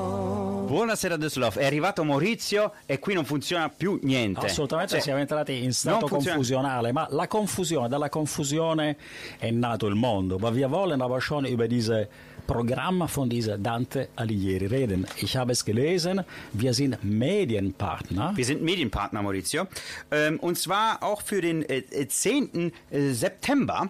[0.65, 4.47] Buonasera Düsseldorf, è arrivato Maurizio e qui non funziona più niente.
[4.47, 8.97] Assolutamente Cioè, siamo entrati in stato confusionale, ma la confusione, dalla confusione
[9.37, 10.35] è nato il mondo.
[10.35, 12.09] Aber wir wollen aber schon über diese
[12.47, 15.07] Programme von dieser Dante Alighieri reden.
[15.21, 18.33] Ich habe es gelesen, wir sind Medienpartner.
[18.35, 19.67] Wir sind Medienpartner, Maurizio.
[20.11, 22.71] Ähm, und zwar auch für den äh, äh, 10.
[22.91, 23.89] äh, September.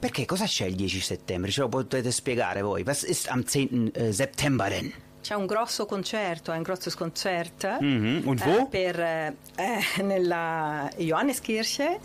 [0.00, 1.50] Perché cosa c'è il 10 settembre?
[1.50, 2.84] Ce lo potete spiegare voi?
[2.84, 3.92] Was ist am 10.
[3.94, 4.92] äh, September denn?
[5.22, 8.66] C'è un grosso concerto, ein großes Konzert Mhm, und eh, wo?
[8.68, 11.98] per, eh, eh, nella Johanneskirche.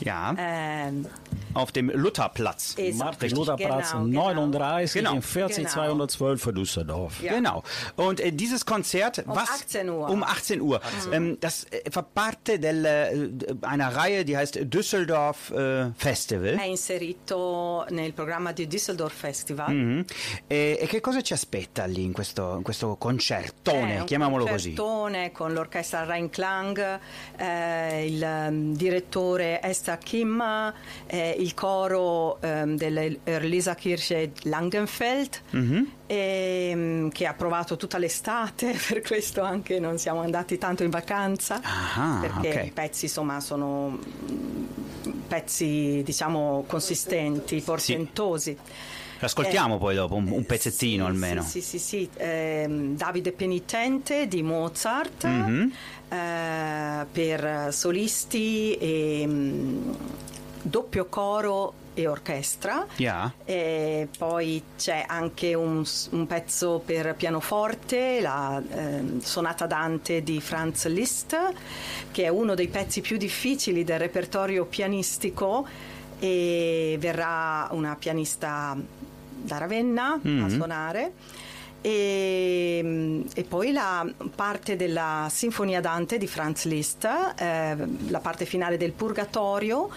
[0.00, 1.06] Ja, ehm,
[1.56, 2.74] auf dem Lutherplatz.
[2.76, 5.14] esatto, Martin-Luther-Platz genau, 39 Genau.
[5.14, 5.68] in 40 Genau.
[5.70, 7.22] 212 für Düsseldorf.
[7.22, 7.32] Ja.
[7.34, 7.62] Genau.
[7.96, 10.08] Und äh, dieses Konzert, Um was 18 Uhr.
[10.08, 10.80] um 18 Uhr,
[11.12, 16.58] ähm, das äh, fa parte del, äh, einer Reihe, die heißt Düsseldorf äh, Festival.
[16.58, 19.72] È inserito nel programma di Düsseldorf Festival.
[19.72, 20.04] Mhm.
[20.48, 24.74] E, e che cosa ci aspetta lì in questo, in questo concertone, un chiamiamolo così?
[24.74, 26.98] concertone con l'orchestra Rheinklang,
[27.36, 30.40] eh, il ehm, direttore Esther Kim,
[31.06, 35.90] eh, il coro ehm, dell'Erlisa Kirche Langenfeld, Mhm.
[36.06, 41.60] ehm, che ha provato tutta l'estate, per questo anche non siamo andati tanto in vacanza,
[41.62, 42.66] Ah, perché ok.
[42.66, 44.64] i pezzi insomma sono mm,
[45.28, 48.56] pezzi diciamo consistenti, portentosi.
[49.18, 51.42] Ascoltiamo poi dopo un, un Eh, pezzettino sì, almeno.
[51.42, 52.10] Sì, sì, sì, sì.
[52.18, 55.72] Ehm, Davide Penitente di Mozart Mhm.
[56.10, 59.90] eh, per solisti e mm,
[60.68, 62.86] doppio coro e orchestra.
[62.96, 63.32] Ja.
[63.44, 70.86] E poi c'è anche un, un pezzo per pianoforte, la ehm, Sonata Dante di Franz
[70.86, 71.36] Liszt,
[72.12, 75.66] che è uno dei pezzi più difficili del repertorio pianistico
[76.18, 81.12] e verrà una pianista da Ravenna a suonare.
[81.82, 87.76] E, e poi la parte della Sinfonia Dante di Franz Liszt, eh,
[88.08, 89.90] la parte finale del Purgatorio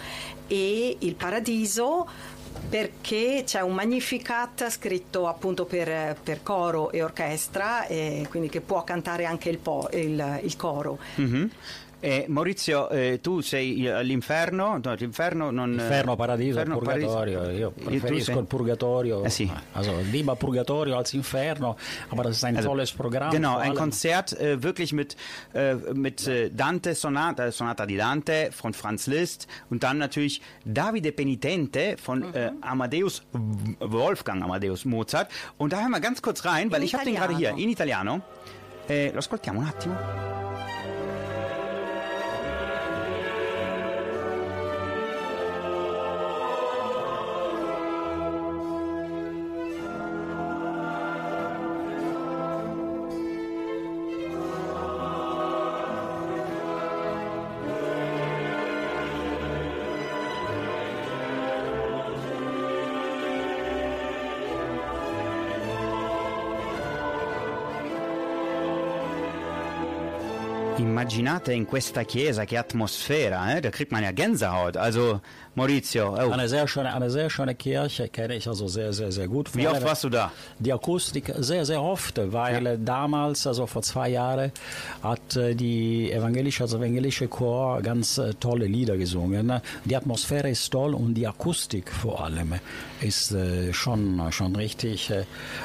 [0.50, 2.06] e il Paradiso
[2.68, 8.84] perché c'è un Magnificat scritto appunto per, per coro e orchestra e quindi che può
[8.84, 10.98] cantare anche il, po- il- il coro.
[11.16, 11.50] Mhm.
[12.02, 15.74] E Maurizio, eh, tu sei all'inferno, no, l'inferno non...
[15.74, 17.40] Inferno, paradiso, Inferno, purgatorio.
[17.40, 17.60] paradiso.
[17.60, 19.24] Io preferisco sei- il purgatorio.
[19.26, 19.52] Eh sì.
[19.74, 21.76] Also lieber Purgatorio als Inferno.
[22.10, 23.32] Aber das ist ein tolles Programm.
[23.32, 25.18] Genau, ein Konzert äh, wirklich mit,
[25.54, 31.12] äh, mit äh, Dante Sonata, Sonata di Dante von Franz Liszt und dann natürlich Davide
[31.12, 33.24] Penitente von äh, Amadeus
[33.80, 35.30] Wolfgang Amadeus Mozart.
[35.58, 37.70] Und da hören wir ganz kurz rein, weil In ich habe den gerade hier in
[37.70, 38.22] Italiano.
[38.88, 39.96] Eh, lo ascoltiamo un attimo.
[70.80, 73.60] Immaginate in questa chiesa che atmosfera, eh?
[73.60, 74.78] da kriegt man ja Gänsehaut.
[74.78, 75.22] Also
[75.60, 79.28] Maurizio, oh, Eine sehr, schöne, eine sehr schöne Kirche, kenne ich also sehr, sehr, sehr
[79.28, 79.54] gut.
[79.56, 80.32] Wie oft warst du da?
[80.58, 84.54] Die Akustik sehr, sehr oft, weil äh, damals, also vor zwei Jahren,
[85.04, 89.52] hat äh, die evangelische, also evangelische Chor ganz äh, tolle Lieder gesungen.
[89.84, 92.54] Die Atmosphäre ist toll und die Akustik vor allem
[93.02, 95.12] ist äh, schon, schon richtig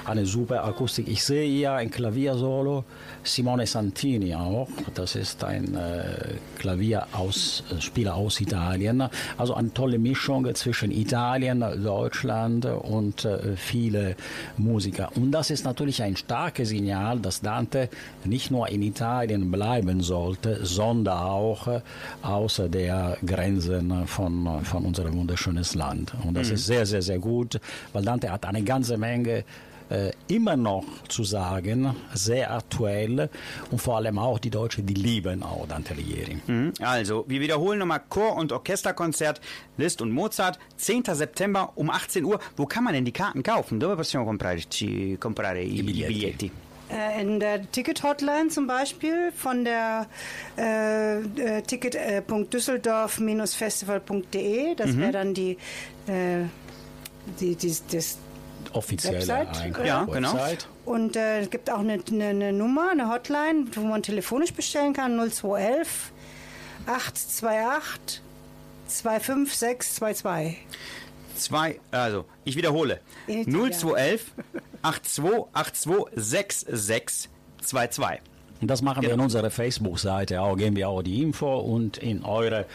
[0.04, 1.06] eine super Akustik.
[1.08, 2.84] Ich sehe hier ein Klaviersolo,
[3.22, 9.04] Simone Santini auch, das ist ein äh, Klavierspieler aus Italien.
[9.36, 14.16] Also eine tolle Mischung zwischen Italien, Deutschland und äh, viele
[14.56, 15.10] Musiker.
[15.14, 17.90] Und das ist natürlich ein starkes Signal, dass Dante
[18.24, 21.80] nicht nur in Italien bleiben sollte, sondern auch äh,
[22.22, 26.14] außer der Grenzen von, von unserem wunderschönen Land.
[26.24, 27.60] Und das ist sehr, sehr, sehr gut,
[27.92, 29.44] weil Dante hat eine ganze Menge
[30.28, 33.28] immer noch zu sagen, sehr aktuell
[33.70, 36.38] und vor allem auch die Deutschen, die lieben auch Dante Alighieri.
[36.46, 36.72] Mhm.
[36.80, 39.40] Also, wir wiederholen nochmal Chor- und Orchesterkonzert
[39.76, 41.04] Liszt und Mozart, 10.
[41.12, 42.40] September um 18 Uhr.
[42.56, 43.78] Wo kann man denn die Karten kaufen?
[43.78, 46.12] Dove possiamo comprarci, comprare i, i biglietti.
[46.12, 46.50] biglietti?
[46.90, 50.06] Äh, In der Ticket-Hotline zum Beispiel von der
[50.56, 54.74] äh, äh, ticket äh, Punkt Düsseldorf-festival.de.
[54.76, 55.58] Das wäre dann die,
[56.06, 56.44] äh,
[57.40, 58.18] die, die, das
[58.74, 59.48] Offizielle Website?
[59.56, 60.34] Einkauf- Ja, genau.
[60.34, 60.68] Website.
[60.84, 64.92] Und äh, es gibt auch eine, eine, eine Nummer, eine Hotline, wo man telefonisch bestellen
[64.92, 66.12] kann, 0211
[66.86, 68.20] 828
[68.88, 70.58] 25622.
[71.36, 73.00] Zwei, also, ich wiederhole.
[73.26, 73.72] In Italien.
[73.72, 74.32] 0211
[74.82, 78.20] 8282 6622.
[78.60, 79.20] Und das machen wir Genau.
[79.22, 82.66] in unserer Facebook-Seite auch, geben wir auch die Info und in eure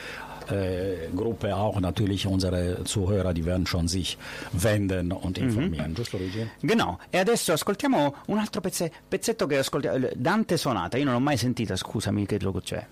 [0.51, 4.17] äh, Gruppe auch natürlich unsere Zuhörer, die werden schon sich
[4.51, 5.93] wenden und informieren.
[5.95, 6.47] Giusto Luigi?
[6.61, 11.19] Genau, e adesso ascoltiamo un altro pezze- pezzetto che ascoltiamo, Dante Sonata, io non l'ho
[11.19, 12.85] mai sentita, scusami che lo c'è,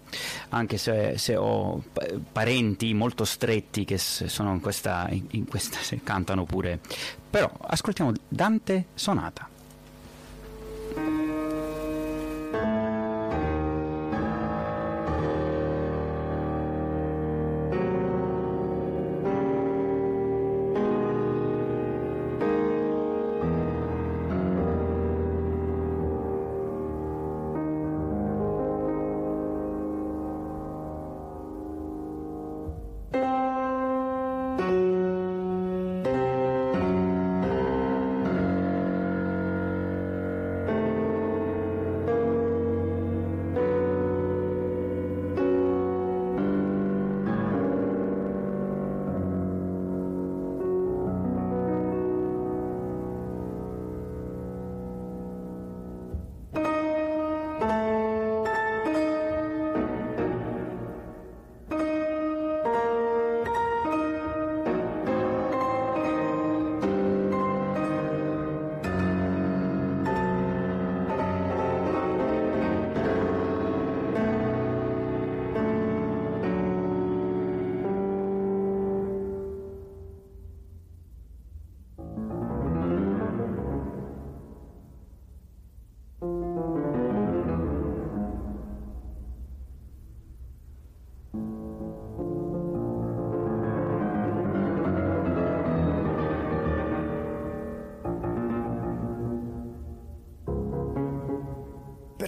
[0.49, 6.45] anche se, se ho pa- parenti molto stretti che sono in questa, in, questa cantano
[6.45, 6.79] pure,
[7.29, 9.49] però ascoltiamo Dante Sonata.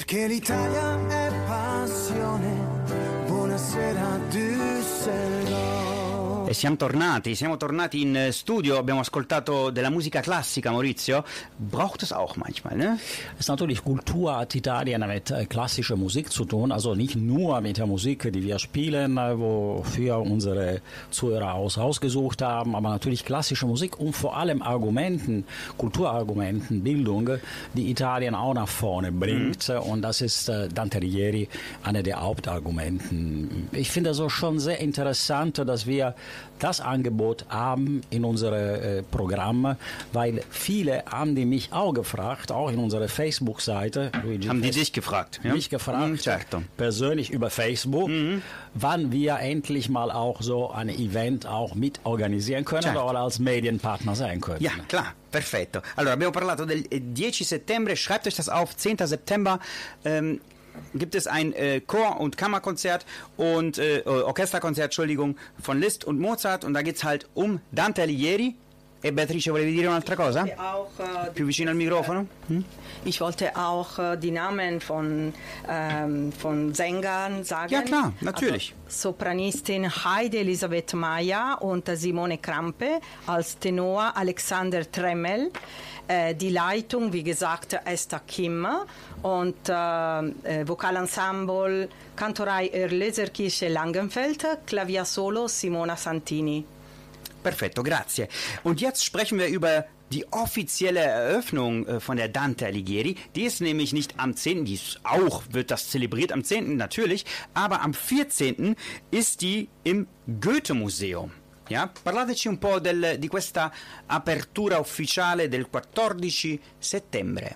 [0.10, 2.51] Perché l'Italia è passione.
[3.28, 5.68] Buonasera Düsseldorf.
[6.50, 11.24] E siamo tornati, siamo tornati in eh, studio, abbiamo ascoltato della musica classica, Maurizio.
[11.56, 12.97] Braucht es auch manchmal, ne?
[13.36, 17.62] Es ist natürlich Kultur hat Italien mit äh, klassischer Musik zu tun, also nicht nur
[17.62, 20.82] mit der Musik, die wir spielen, äh, wofür unsere
[21.12, 25.45] Zuhörer aus ausgesucht haben, aber natürlich klassische Musik und vor allem Argumenten,
[25.78, 27.30] Kulturargumenten, Bildung,
[27.76, 29.70] die Italien auch nach vorne bringt.
[29.70, 31.47] Und das ist äh, Dante Alighieri
[31.84, 33.70] einer der Hauptargumenten.
[33.72, 36.16] Ich finde so schon sehr interessant, dass wir
[36.60, 39.76] das Angebot haben in unserem äh, Programm,
[40.14, 44.12] weil viele haben die mich auch gefragt, auch in unserer Facebook-Seite.
[44.48, 45.40] Haben die dich gefragt?
[45.44, 45.54] Ja?
[45.54, 46.62] mich gefragt, certo.
[46.78, 48.10] persönlich über Facebook,
[48.74, 53.10] wann wir endlich mal auch so ein Event auch mit organisieren können Certo.
[53.10, 54.62] oder als Medienpartner sein können.
[54.62, 55.80] Ja, klar, perfetto.
[55.96, 58.98] Allora, abbiamo parlato del eh, 10 settembre, schreibt euch das auf, 10.
[59.06, 59.60] September
[60.04, 60.42] ähm,
[60.93, 63.05] gibt es ein äh, Chor- und Kammerkonzert
[63.38, 68.55] und äh, Orchesterkonzert, Entschuldigung, von Liszt und Mozart und da geht's halt um Dante Alighieri.
[69.02, 70.43] E Beatrice, volevi dire un'altra cosa?
[70.43, 72.28] Äh, Più vicino al microfono?
[72.47, 72.64] Hm?
[73.06, 75.34] Ich wollte auch äh, die Namen von,
[75.70, 77.72] ähm, von Sängern sagen.
[77.72, 78.76] Ja, klar, natürlich.
[78.86, 85.52] Also Sopranistin Heide Elisabeth Meyer und Simone Krampe, als Tenor Alexander Tremmel.
[86.06, 88.68] Äh, die Leitung, wie gesagt, Esther Kim
[89.22, 91.88] und äh, äh, Vokalensemble
[92.18, 96.66] Kantorei Erleserkirche Langenfeld, Klaviersolo Simona Santini.
[97.44, 98.28] Perfetto, grazie.
[98.64, 103.16] Und jetzt sprechen wir über die offizielle Eröffnung äh, von der Dante Alighieri.
[103.36, 106.76] Die ist nämlich nicht am 10., die ist auch, wird das zelebriert am 10.
[106.78, 108.76] natürlich, aber am 14.
[109.12, 110.08] ist die im
[110.42, 111.32] Goethe-Museum.
[111.70, 111.92] Ja?
[112.04, 113.72] Parlateci un po' del- di questa
[114.08, 117.56] apertura ufficiale del 14 settembre.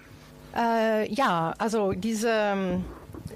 [0.56, 2.86] Äh, ja, also diese, ähm,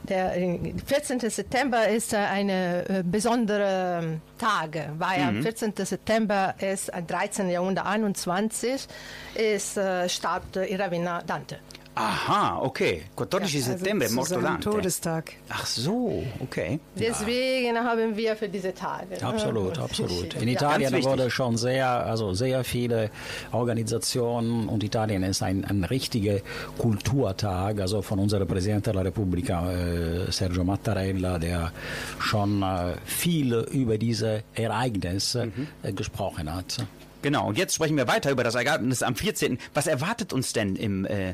[0.10, 1.20] der äh, 14.
[1.20, 5.74] September ist äh, eine äh, besondere ähm, Tag, weil am 14.
[5.78, 7.50] September ist äh, 13.
[7.50, 8.88] Jahrhundert 21
[9.36, 11.60] ist, äh, starb Rabbiner Dante.
[12.00, 13.04] Aha, okay.
[13.16, 14.70] 14 settembre è zu morto seinem Dante.
[14.70, 15.34] Todestag.
[15.50, 16.80] Ach so, okay.
[16.96, 19.22] Deswegen haben wir für diese Tage.
[19.22, 20.34] Absolut, absolut.
[20.36, 20.54] In Ja.
[20.54, 21.06] Italien wichtig.
[21.10, 23.10] wurde schon sehr, also sehr viele
[23.52, 26.40] Organisationen und Italien ist ein, ein richtiger
[26.78, 31.72] Kulturtag, also von unserem Präsidenten der Repubblica, äh, Sergio Mattarella, der
[32.20, 35.52] schon äh, viel über diese Ereignisse
[35.84, 36.86] äh, gesprochen hat.
[37.24, 39.58] Genau, und jetzt sprechen wir weiter über das Ereignis am 14.
[39.74, 41.34] Was erwartet uns denn im, äh,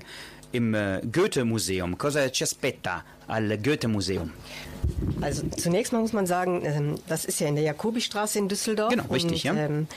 [0.53, 1.97] im äh, Goethe-Museum?
[1.97, 4.31] Cosa ci aspetta al Goethe-Museum?
[5.21, 8.89] Also zunächst mal muss man sagen, ähm, das ist ja in der Jakobistraße in Düsseldorf.
[8.89, 9.53] Genau, richtig, ja.
[9.53, 9.87] Ähm,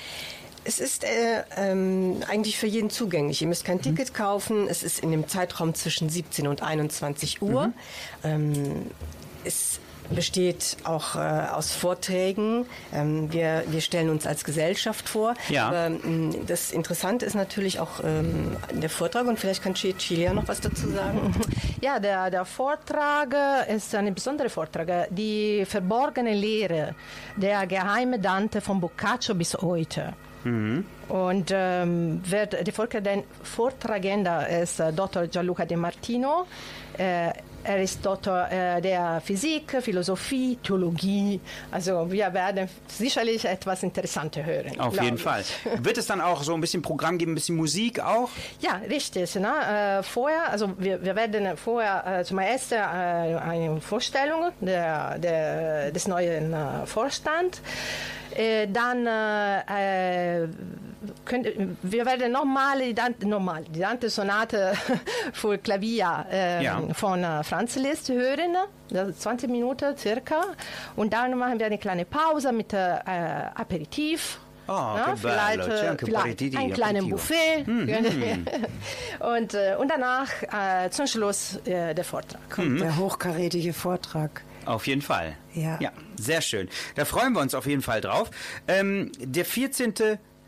[0.65, 3.41] es ist äh, ähm, eigentlich für jeden zugänglich.
[3.41, 4.67] Ihr müsst kein Ticket kaufen.
[4.69, 7.73] Es ist in dem Zeitraum zwischen 17 und 21 Uhr.
[8.25, 8.87] Ähm,
[9.45, 9.79] es
[10.11, 12.67] besteht auch äh, aus Vorträgen.
[12.93, 15.35] Ähm, wir, wir stellen uns als Gesellschaft vor.
[15.49, 15.69] Ja.
[15.69, 20.49] Aber, ähm, das Interessante ist natürlich auch ähm, der Vortrag und vielleicht kann Cilia noch
[20.49, 21.35] was dazu sagen.
[21.83, 23.35] Ja, der, der Vortrag
[23.69, 25.09] ist ein besonderer Vortrag.
[25.11, 26.95] Die verborgene Lehre,
[27.37, 30.15] der geheime Dante von Boccaccio bis heute.
[31.09, 35.27] Und ähm, wird, die Vortrag- Vortragender ist äh, Dr.
[35.27, 36.47] Gianluca De Martino.
[36.97, 37.33] Äh,
[37.67, 41.41] er ist Doktor äh, der Physik, Philosophie, Theologie.
[41.71, 44.79] Also wir werden sicherlich etwas Interessantes hören.
[44.79, 45.23] Auf jeden ich.
[45.23, 45.43] Fall.
[45.79, 48.31] Wird es dann auch so ein bisschen Programm geben, ein bisschen Musik auch?
[48.61, 49.35] Ja, richtig.
[49.35, 49.49] Ne?
[49.99, 55.91] Äh, vorher, also wir, wir werden vorher äh, zum ersten äh, eine Vorstellung der, der,
[55.91, 57.61] des neuen äh, Vorstands.
[58.73, 59.09] Dann
[61.25, 61.47] könnt,
[61.83, 64.75] wir werden nochmal die Dante, nochmal die Dante Sonate
[65.33, 66.81] für Klavier äh, Ja.
[66.93, 68.57] von äh, Franz Liszt hören,
[68.91, 70.41] das ist 20 Minuten circa.
[70.97, 72.77] Und dann machen wir eine kleine Pause mit äh,
[73.55, 74.39] Aperitif.
[74.69, 77.17] Oh, Ja, che bello, vielleicht, äh, vielleicht einen kleinen aperitivo.
[77.17, 77.65] Buffet.
[79.21, 82.59] und, äh, und danach äh, zum Schluss äh, der Vortrag.
[82.59, 82.79] Mhm.
[82.79, 84.43] Der hochkarätige Vortrag.
[84.65, 85.37] Auf jeden Fall.
[85.55, 85.79] Ja.
[85.81, 86.69] Ja, sehr schön.
[86.97, 88.31] Da freuen wir uns auf jeden Fall drauf.
[88.67, 89.95] Ähm, der 14.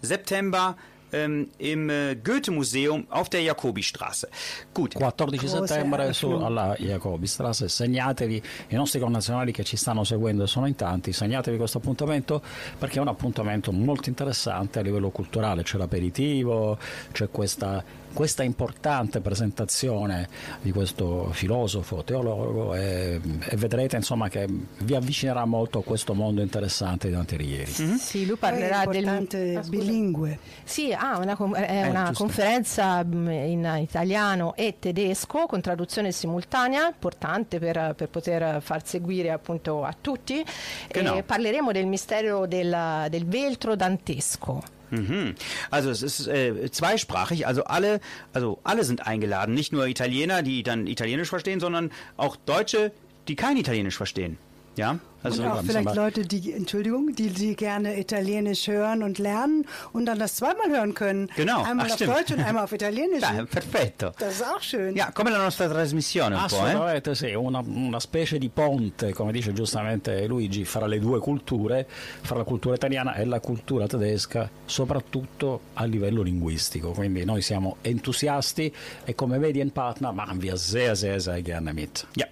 [0.01, 0.77] September
[1.13, 4.29] ähm, im äh, Goethe-Museum auf der Jakobistraße.
[4.73, 4.95] Gut.
[4.97, 10.67] 14 Große settembre su, alla Jacobistrasse, segnatevi, i nostri connazionali che ci stanno seguendo sono
[10.67, 12.43] in tanti, segnatevi questo appuntamento
[12.79, 16.79] perché è un appuntamento molto interessante a livello culturale, c'è l'aperitivo,
[17.13, 17.83] c'è questa
[18.13, 20.29] questa importante presentazione
[20.61, 24.47] di questo filosofo, teologo e, e vedrete insomma che
[24.79, 27.71] vi avvicinerà molto a questo mondo interessante di Dante Alighieri.
[27.71, 29.07] Sì, lui parlerà del...
[29.09, 30.39] Ah, bilingue.
[30.65, 32.25] Sì, ha una, è Eh, una giusto.
[32.25, 39.31] conferenza mh, in italiano e tedesco con traduzione simultanea, importante per, per poter far seguire
[39.31, 40.45] appunto a tutti.
[40.89, 44.77] E parleremo del mistero del, del veltro dantesco.
[44.91, 45.35] Mhm.
[45.71, 48.01] Also es ist äh, zweisprachig, also alle,
[48.33, 52.93] also alle sind eingeladen, nicht nur Italiener, die dann Italienisch verstehen, sondern auch Deutsche,
[53.29, 54.39] die kein Italienisch verstehen.
[54.77, 59.67] Ja, also Und auch vielleicht Leute, die, Entschuldigung, die, die gerne Italienisch hören und lernen
[59.93, 61.29] und dann das zweimal hören können.
[61.37, 61.63] Genau.
[61.63, 62.17] Einmal Ach, auf stimmt.
[62.17, 63.21] Deutsch und einmal auf Italienisch.
[63.21, 64.13] Dai, perfetto.
[64.19, 64.95] Das ist auch schön.
[64.97, 66.59] Ja, come la nostra trasmissione un po', eh?
[66.59, 71.87] Assolutamente sì, una, una specie di ponte, come dice giustamente Luigi, fra le due culture,
[71.89, 76.93] fra la cultura italiana e la cultura tedesca, soprattutto a livello linguistico.
[76.93, 78.73] Quindi noi siamo entusiasti
[79.05, 82.07] e come Medienpartner machen wir sehr, sehr, sehr gerne mit.
[82.15, 82.27] Ja.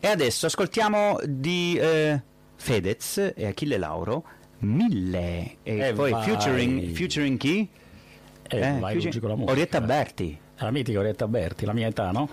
[0.00, 2.21] E adesso ascoltiamo di eh,
[2.62, 4.22] Fedez e Achille Lauro
[4.60, 6.22] Mille e E poi vai.
[6.22, 7.68] featuring, featuring chi?
[8.48, 9.48] E Eh, vai featuring-.
[9.50, 10.38] Orietta Berti.
[10.58, 12.28] La mitica Orietta Berti, la mia età, no?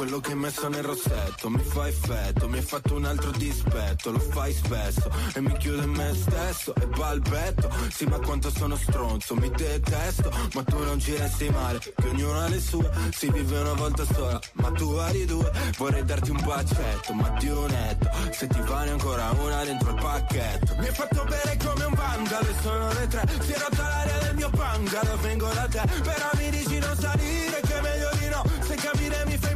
[0.00, 1.50] Quello che hai messo nel rossetto.
[1.50, 5.82] Mi fa effetto, mi hai fatto un altro dispetto, lo fai spesso e mi chiudo
[5.82, 6.74] in me stesso.
[6.74, 7.70] E balbetto.
[7.90, 12.40] Sì, ma quanto sono stronzo, mi detesto, ma tu non ci resti male, che ognuno
[12.40, 16.40] ha le sue, si vive una volta sola, ma tu vari due, vorrei darti un
[16.46, 20.76] bacetto, ma di netto, se ti vale ancora una dentro il pacchetto.
[20.78, 24.18] Mi hai fatto bere come un vandalo e sono le tre, si è rotta l'aria
[24.18, 28.28] del mio bungalow, vengo da te, però mi dici non salire, che è meglio di
[28.28, 29.50] no, se capire mi fa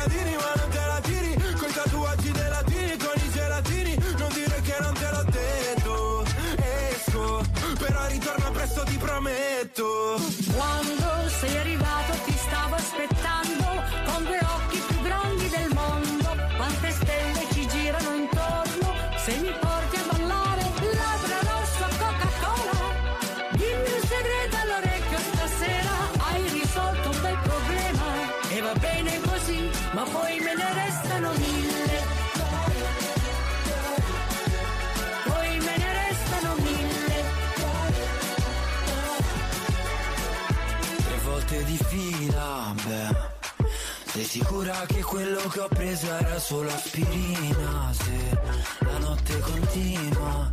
[0.00, 4.60] gradini, ma non te la tiri, coi tatuaggi dei latini, con i gelatini, non dire
[4.62, 6.24] che non te l'ho detto,
[6.90, 7.42] esco,
[7.78, 10.18] però ritorno presto ti prometto.
[10.52, 12.39] Quando sei arrivato ti
[44.30, 47.92] sicura che quello che ho preso era solo aspirina?
[47.92, 48.38] Se
[48.78, 50.52] la notte continua.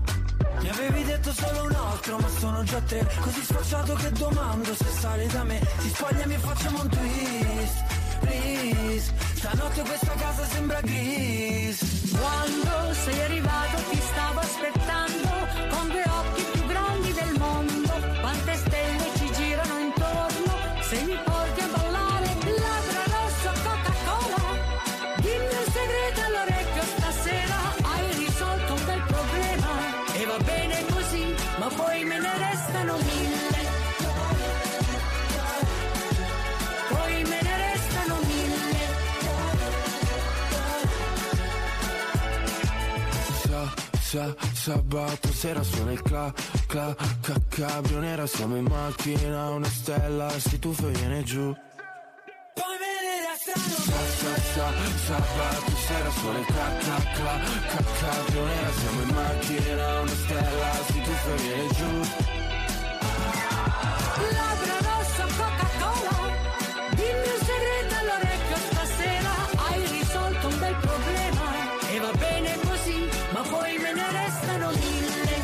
[0.61, 3.07] Mi avevi detto solo un altro, ma sono già tre.
[3.21, 5.61] Così sfacciato che domando se sale da me.
[5.77, 7.83] Si spogliami e facciamo un twist.
[8.21, 12.15] Please, stanotte questa casa sembra gris.
[12.17, 15.29] Quando sei arrivato ti stavo aspettando
[15.69, 16.36] con due occhi
[44.67, 46.33] sabato sera suona il cla,
[46.67, 51.55] cla, ca, cabrio nera Siamo in macchina, una stella, si tuffa e viene giù.
[52.53, 54.67] Poi me ne restano Sa, sa, sa,
[55.05, 57.39] sabato sera suona il cla, cla, cla,
[57.69, 62.56] ca, cabrio nera Siamo in macchina, una stella, si tuffa e viene giù
[64.19, 66.17] Labbra rosso Coca-Cola
[66.97, 69.33] Dimmi un segreto all'orecchio stasera
[69.67, 71.45] Hai risolto un bel problema
[71.91, 72.97] E va bene così
[73.31, 75.41] Ma poi me ne restano mille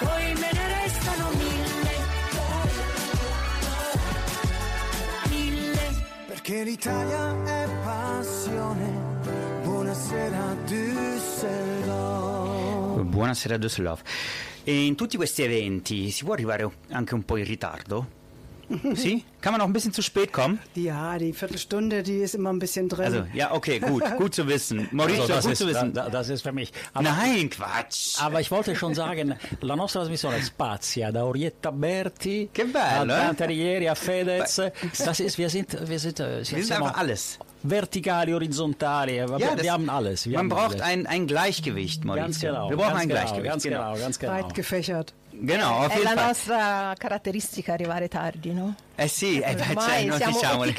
[0.00, 1.96] Poi me ne restano mille
[5.28, 5.94] Mille
[6.26, 9.12] Perché l'Italia è passione.
[9.62, 13.02] Buonasera Düsseldorf.
[13.04, 14.02] Buonasera Düsseldorf.
[14.66, 18.22] E in tutti questi eventi si può arrivare anche un po' in ritardo?
[18.94, 19.22] Sì?
[19.40, 20.58] Kann man auch ein bisschen zu spät kommen?
[20.74, 23.04] Ja, die Viertelstunde, die ist immer ein bisschen drin.
[23.04, 24.88] Also, ja, okay, gut, gut zu wissen.
[24.92, 25.92] Maurizio, Also das, gut ist, zu wissen.
[25.92, 26.72] da- das ist für mich.
[26.94, 28.18] Aber, Nein, Quatsch.
[28.22, 33.18] aber ich wollte schon sagen, la nostra trasmissione spazia da Orietta Berti Che bello, a
[33.20, 33.26] eh?
[33.26, 34.56] Dante Alighieri, a Fedez.
[34.96, 37.38] Das ist, wir sind, wir sind, äh, Wir sind siamo einfach alles.
[37.64, 40.26] Vertikali, horizontali, äh, wir, das- wir haben alles.
[40.26, 40.82] Wir man haben braucht alles.
[40.82, 42.50] ein, ein Gleichgewicht, Ganz Maurizio.
[42.52, 42.70] genau.
[42.70, 43.50] Wir brauchen ganz ein genau, Gleichgewicht.
[43.50, 44.32] Ganz genau, ganz genau.
[44.34, 45.14] Weit gefächert.
[45.32, 46.28] Genau, auf È jeden la Fall.
[46.28, 48.74] nostra caratteristica arrivare tardi, no?
[48.96, 50.74] Eh sì, eh, beh, cioè, non siamo diciamole.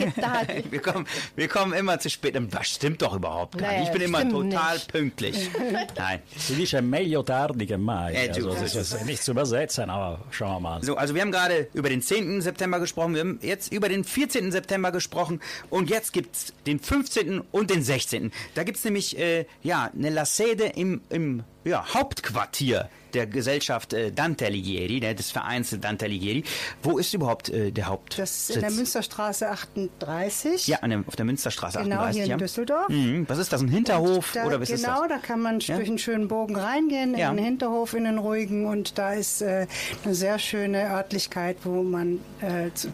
[0.70, 1.06] wir, kommen,
[1.36, 2.36] wir kommen immer zu spät.
[2.50, 3.88] Das stimmt doch überhaupt gar nicht.
[3.88, 4.92] Ich bin immer total nicht.
[4.92, 5.50] pünktlich.
[5.98, 6.22] Nein.
[6.36, 8.14] Si dice meglio tardi che mai.
[8.14, 10.84] Eh, also, das ist nicht zu übersetzen, aber schauen wir mal.
[10.84, 12.42] So, also wir haben gerade über den 10.
[12.42, 14.52] September gesprochen, wir haben jetzt über den 14.
[14.52, 17.42] September gesprochen und jetzt gibt's den 15.
[17.52, 18.32] und den 16.
[18.54, 24.12] Da gibt's nämlich äh, ja, eine La Sede im, im ja, Hauptquartier der Gesellschaft äh,
[24.12, 26.44] Dante Alighieri, ne, des Vereins Dante Alighieri.
[26.84, 28.18] Wo ist überhaupt äh, der Hauptsitz?
[28.18, 30.68] Das ist in der Münsterstraße 38.
[30.68, 32.16] ja, an der, auf der Münsterstraße Genau 38.
[32.16, 32.38] hier in ja.
[32.38, 32.90] Düsseldorf.
[32.90, 33.26] Mhm.
[33.30, 35.22] Was ist das, ein Hinterhof Da, oder was genau, ist das?
[35.22, 35.78] da kann man Ja?
[35.78, 37.32] durch einen schönen Bogen reingehen, Ja.
[37.32, 38.66] in den Hinterhof, in den ruhigen.
[38.66, 39.66] Und da ist äh,
[40.04, 42.90] eine sehr schöne Örtlichkeit, wo man, äh, zu,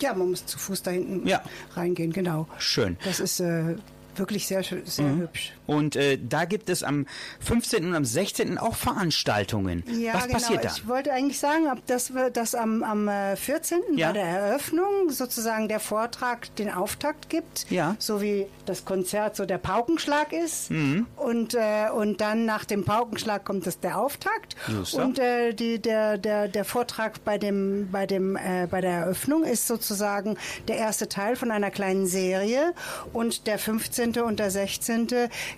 [0.00, 1.30] ja, man muss zu Fuß da hinten
[1.74, 2.48] reingehen, genau.
[2.58, 2.96] Schön.
[3.04, 3.76] Das ist äh,
[4.16, 5.20] wirklich sehr, sehr Mhm.
[5.20, 5.52] hübsch.
[5.70, 7.06] Und äh, da gibt es am
[7.40, 7.86] 15.
[7.86, 8.58] und am 16.
[8.58, 9.84] auch Veranstaltungen.
[10.00, 10.34] Ja, was genau.
[10.38, 10.68] passiert da?
[10.76, 13.78] Ich wollte eigentlich sagen, ob das, wir- dass am, am äh, 14.
[13.96, 14.08] Ja.
[14.08, 17.96] bei der Eröffnung sozusagen der Vortrag den Auftakt gibt, Ja.
[17.98, 20.70] so wie das Konzert so der Paukenschlag ist.
[20.70, 21.06] Mhm.
[21.16, 24.56] Und, äh, und dann nach dem Paukenschlag kommt es der Auftakt.
[24.68, 25.00] Just so.
[25.02, 29.44] Und äh, die, der, der, der Vortrag bei, dem, bei, dem, äh, bei der Eröffnung
[29.44, 30.36] ist sozusagen
[30.68, 32.74] der erste Teil von einer kleinen Serie.
[33.12, 34.18] Und der 15.
[34.20, 35.08] und der 16.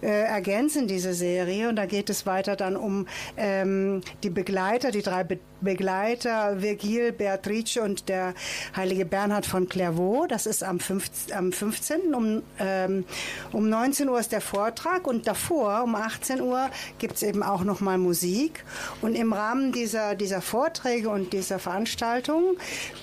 [0.03, 1.69] Äh, ergänzen diese Serie.
[1.69, 7.13] Und da geht es weiter dann um ähm, die Begleiter, die drei Be Begleiter, Virgil,
[7.13, 8.35] Beatrice und der
[8.77, 10.27] heilige Bernhard von Clairvaux.
[10.29, 12.15] Das ist am, 15, am 15.
[12.15, 13.05] Um, ähm,
[13.53, 17.65] um 19 Uhr ist der Vortrag und davor um 18 Uhr gibt es eben auch
[17.65, 18.65] nochmal Musik.
[19.01, 22.57] Und im Rahmen dieser, dieser Vorträge und dieser Veranstaltung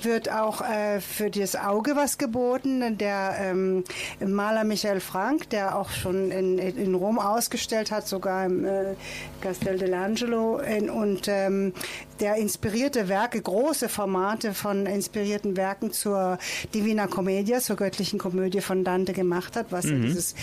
[0.03, 2.97] wird auch äh, für das Auge was geboten.
[2.97, 3.84] Der ähm,
[4.20, 8.95] Maler Michael Frank, der auch schon in, in Rom ausgestellt hat, sogar im äh,
[9.41, 10.60] Castel dell'Angelo
[10.91, 11.74] und ähm,
[12.20, 16.38] der inspirierte Werke, große Formate von inspirierten Werken zur
[16.74, 20.36] Divina Commedia, zur göttlichen Komödie von Dante gemacht hat, was ja dieses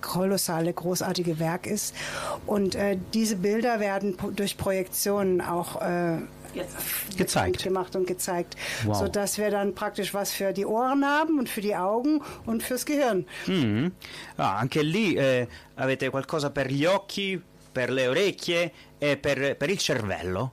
[0.00, 1.94] kolossale, großartige Werk ist.
[2.46, 6.18] Und äh, diese Bilder werden durch Projektionen auch äh,
[7.16, 7.62] Gezeigt.
[7.62, 8.96] gemacht und gezeigt, Wow.
[8.96, 12.84] sodass wir dann praktisch was für die Ohren haben und für die Augen und fürs
[12.84, 13.24] Gehirn.
[13.46, 13.92] Mhm.
[14.36, 17.40] Ah, anche lì eh, avete qualcosa per gli occhi,
[17.72, 20.50] per le orecchie e per, per il cervello.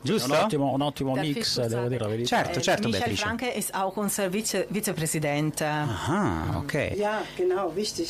[0.00, 0.32] Giusto?
[0.32, 2.28] Un ottimo, un ottimo mix, kurz devo dire la verità.
[2.28, 3.22] Certo, certo, Michael Beatrice.
[3.22, 5.60] Franke ist auch unser Vize Vizepräsident.
[5.60, 6.92] Ah, ok.
[6.96, 8.06] Ja, genau, wichtig.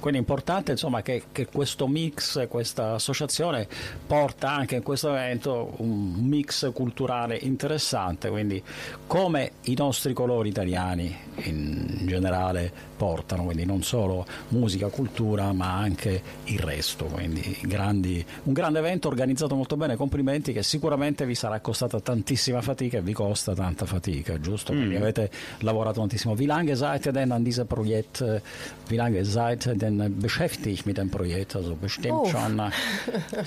[0.00, 3.68] Quindi è importante insomma, che, che questo mix, questa associazione
[4.06, 8.62] porta anche in questo evento un mix culturale interessante, quindi
[9.06, 16.22] come i nostri colori italiani in generale portano, quindi non solo musica, cultura, ma anche
[16.44, 17.04] il resto.
[17.04, 22.62] Quindi grandi- un grande evento organizzato molto bene, complimenti che sicuramente vi sarà costata tantissima
[22.62, 24.72] fatica e vi costa tanta fatica, giusto?
[24.72, 26.34] Quindi avete lavorato tantissimo.
[26.34, 28.40] Wie lange seid ihr denn an diesem Projekt, äh,
[28.88, 31.54] wie lange seid ihr denn beschäftigt mit dem Projekt?
[31.56, 32.26] Also bestimmt Oh.
[32.26, 32.58] schon,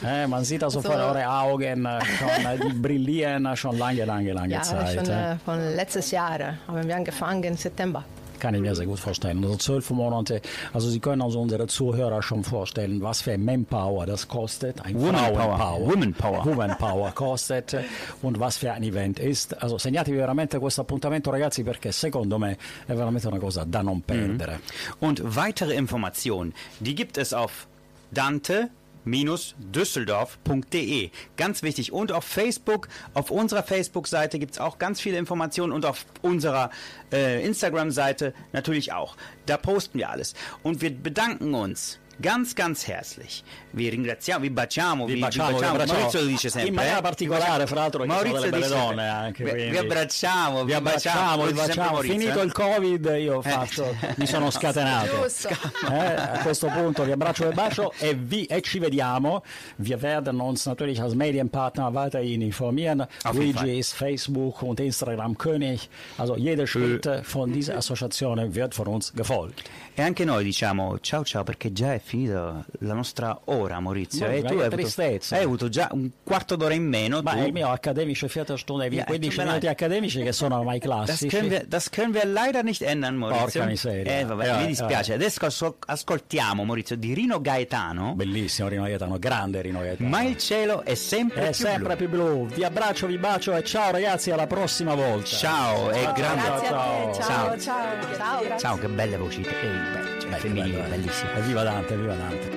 [0.04, 4.06] äh, man sieht also Also- von euren Augen äh, schon, äh, die brillieren schon lange,
[4.06, 4.96] lange, lange Ja, Zeit.
[4.96, 5.34] schon äh.
[5.34, 8.04] äh, von letztes Jahr äh, haben wir angefangen im September.
[8.40, 9.44] Kann ich mir sehr gut vorstellen.
[9.44, 10.42] Also zwölf Monate,
[10.74, 14.82] also Sie können also unsere Zuhörer schon vorstellen, was für Manpower das kostet.
[14.82, 15.58] Ein Woman Frauenpower.
[15.58, 15.92] Power.
[15.92, 16.46] Woman Power.
[16.46, 17.76] Woman Power kostet
[18.22, 19.62] und was für ein Event ist.
[19.62, 24.02] Also segnatevi veramente questo appuntamento ragazzi perché secondo me è veramente una cosa da non
[24.02, 24.60] perdere.
[25.00, 27.68] Und weitere Informationen, die gibt es auf
[28.12, 28.70] Dante
[29.06, 31.10] düsseldorf.de.
[31.38, 31.92] Ganz wichtig.
[31.92, 36.70] Und auf Facebook, auf unserer Facebook-Seite gibt es auch ganz viele Informationen und auf unserer
[37.12, 39.16] äh, Instagram-Seite natürlich auch.
[39.46, 40.34] Da posten wir alles.
[40.64, 43.44] Und wir bedanken uns ganz, ganz herzlich.
[43.72, 46.00] Vi ringraziamo, vi baciamo, Vi baciamo, vi abbracciamo.
[46.00, 46.70] Maurizio lo dice sempre.
[46.70, 47.02] In maniera eh?
[47.02, 51.92] particolare, fra l'altro, Maurizio delle belle donne anche, Vi, vi abbracciamo, Vi abbracciamo, vi baciamo.
[51.92, 52.46] Maurizio, Finito eh?
[52.46, 55.26] il Covid io faccio, mi sono scatenato.
[55.26, 59.44] Eh, a questo punto vi abbraccio e bacio e, vi, e ci vediamo.
[59.78, 63.08] Wir werden uns natürlich als Medienpartner weiterhin informieren.
[63.24, 63.64] Jeden Fall.
[63.64, 65.88] Luigi ist Facebook und Instagram König.
[66.18, 69.70] Also jeder Schritt von dieser Associazione wird von uns gefolgt.
[69.96, 74.26] E anche noi diciamo ciao ciao perché già è finita la nostra ora Maurizio.
[74.26, 75.36] Ma e che tu hai avuto, tristezza.
[75.38, 77.22] hai avuto già un quarto d'ora in meno.
[77.22, 77.38] Ma tu.
[77.38, 79.76] è il mio accademico Viertelstunde, Ja, 15 tut mir minuti leid.
[79.80, 81.28] accademici che sono ormai Das classici.
[81.28, 83.46] können, wir, das können wir leider nicht ändern, Maurizio.
[83.62, 84.20] Porca miseria.
[84.20, 85.14] Eh, vabbè, Eh, mi eh, dispiace.
[85.14, 88.14] Adesso ascol- ascoltiamo, Maurizio, di Rino Gaetano.
[88.16, 90.10] Bellissimo Rino Gaetano, grande Rino Gaetano.
[90.10, 92.08] Ma il cielo è sempre È più sempre blu.
[92.08, 92.46] più blu.
[92.48, 95.26] Vi abbraccio, vi bacio e ciao ragazzi, alla prossima volta.
[95.26, 96.42] Ciao, e grande.
[96.44, 97.12] Grazie a ciao.
[97.12, 97.22] te.
[97.22, 97.28] Ciao.
[97.30, 98.16] Ciao, ciao.
[98.16, 98.58] Ciao.
[98.58, 99.42] Ciao, che belle voci.
[99.42, 100.90] Eh, cioè, femminili, bello, eh.
[100.90, 101.34] bellissime.
[101.36, 102.52] E viva Dante, salió adelante.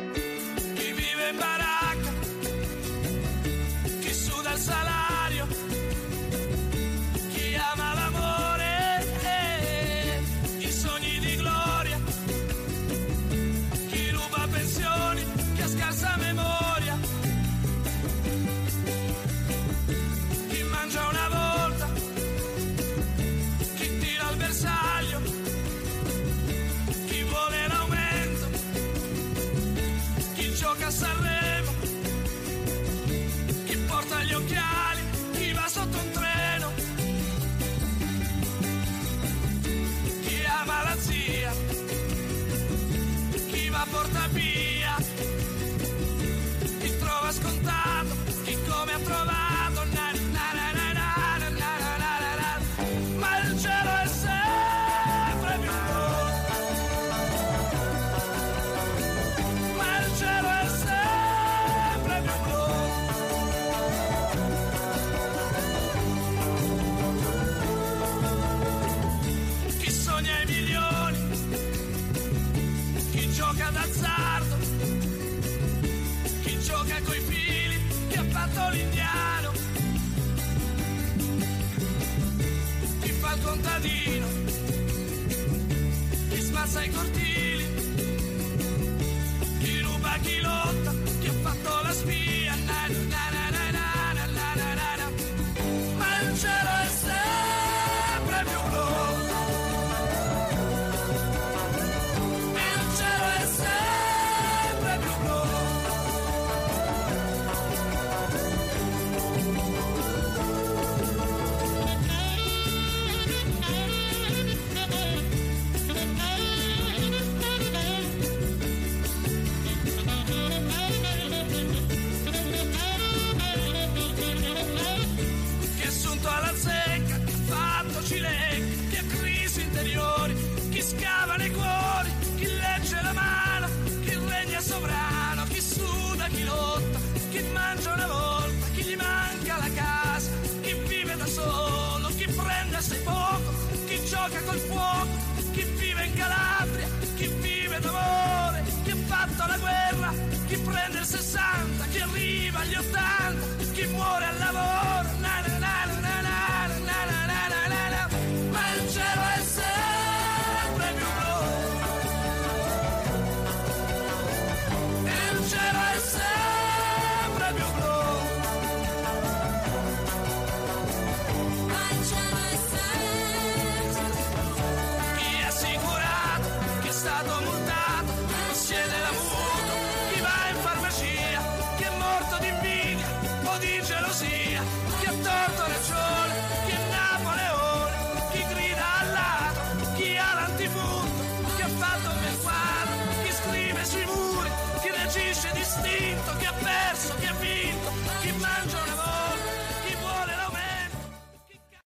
[0.77, 2.13] Y vive en baraca,
[4.03, 4.92] que suda el salario.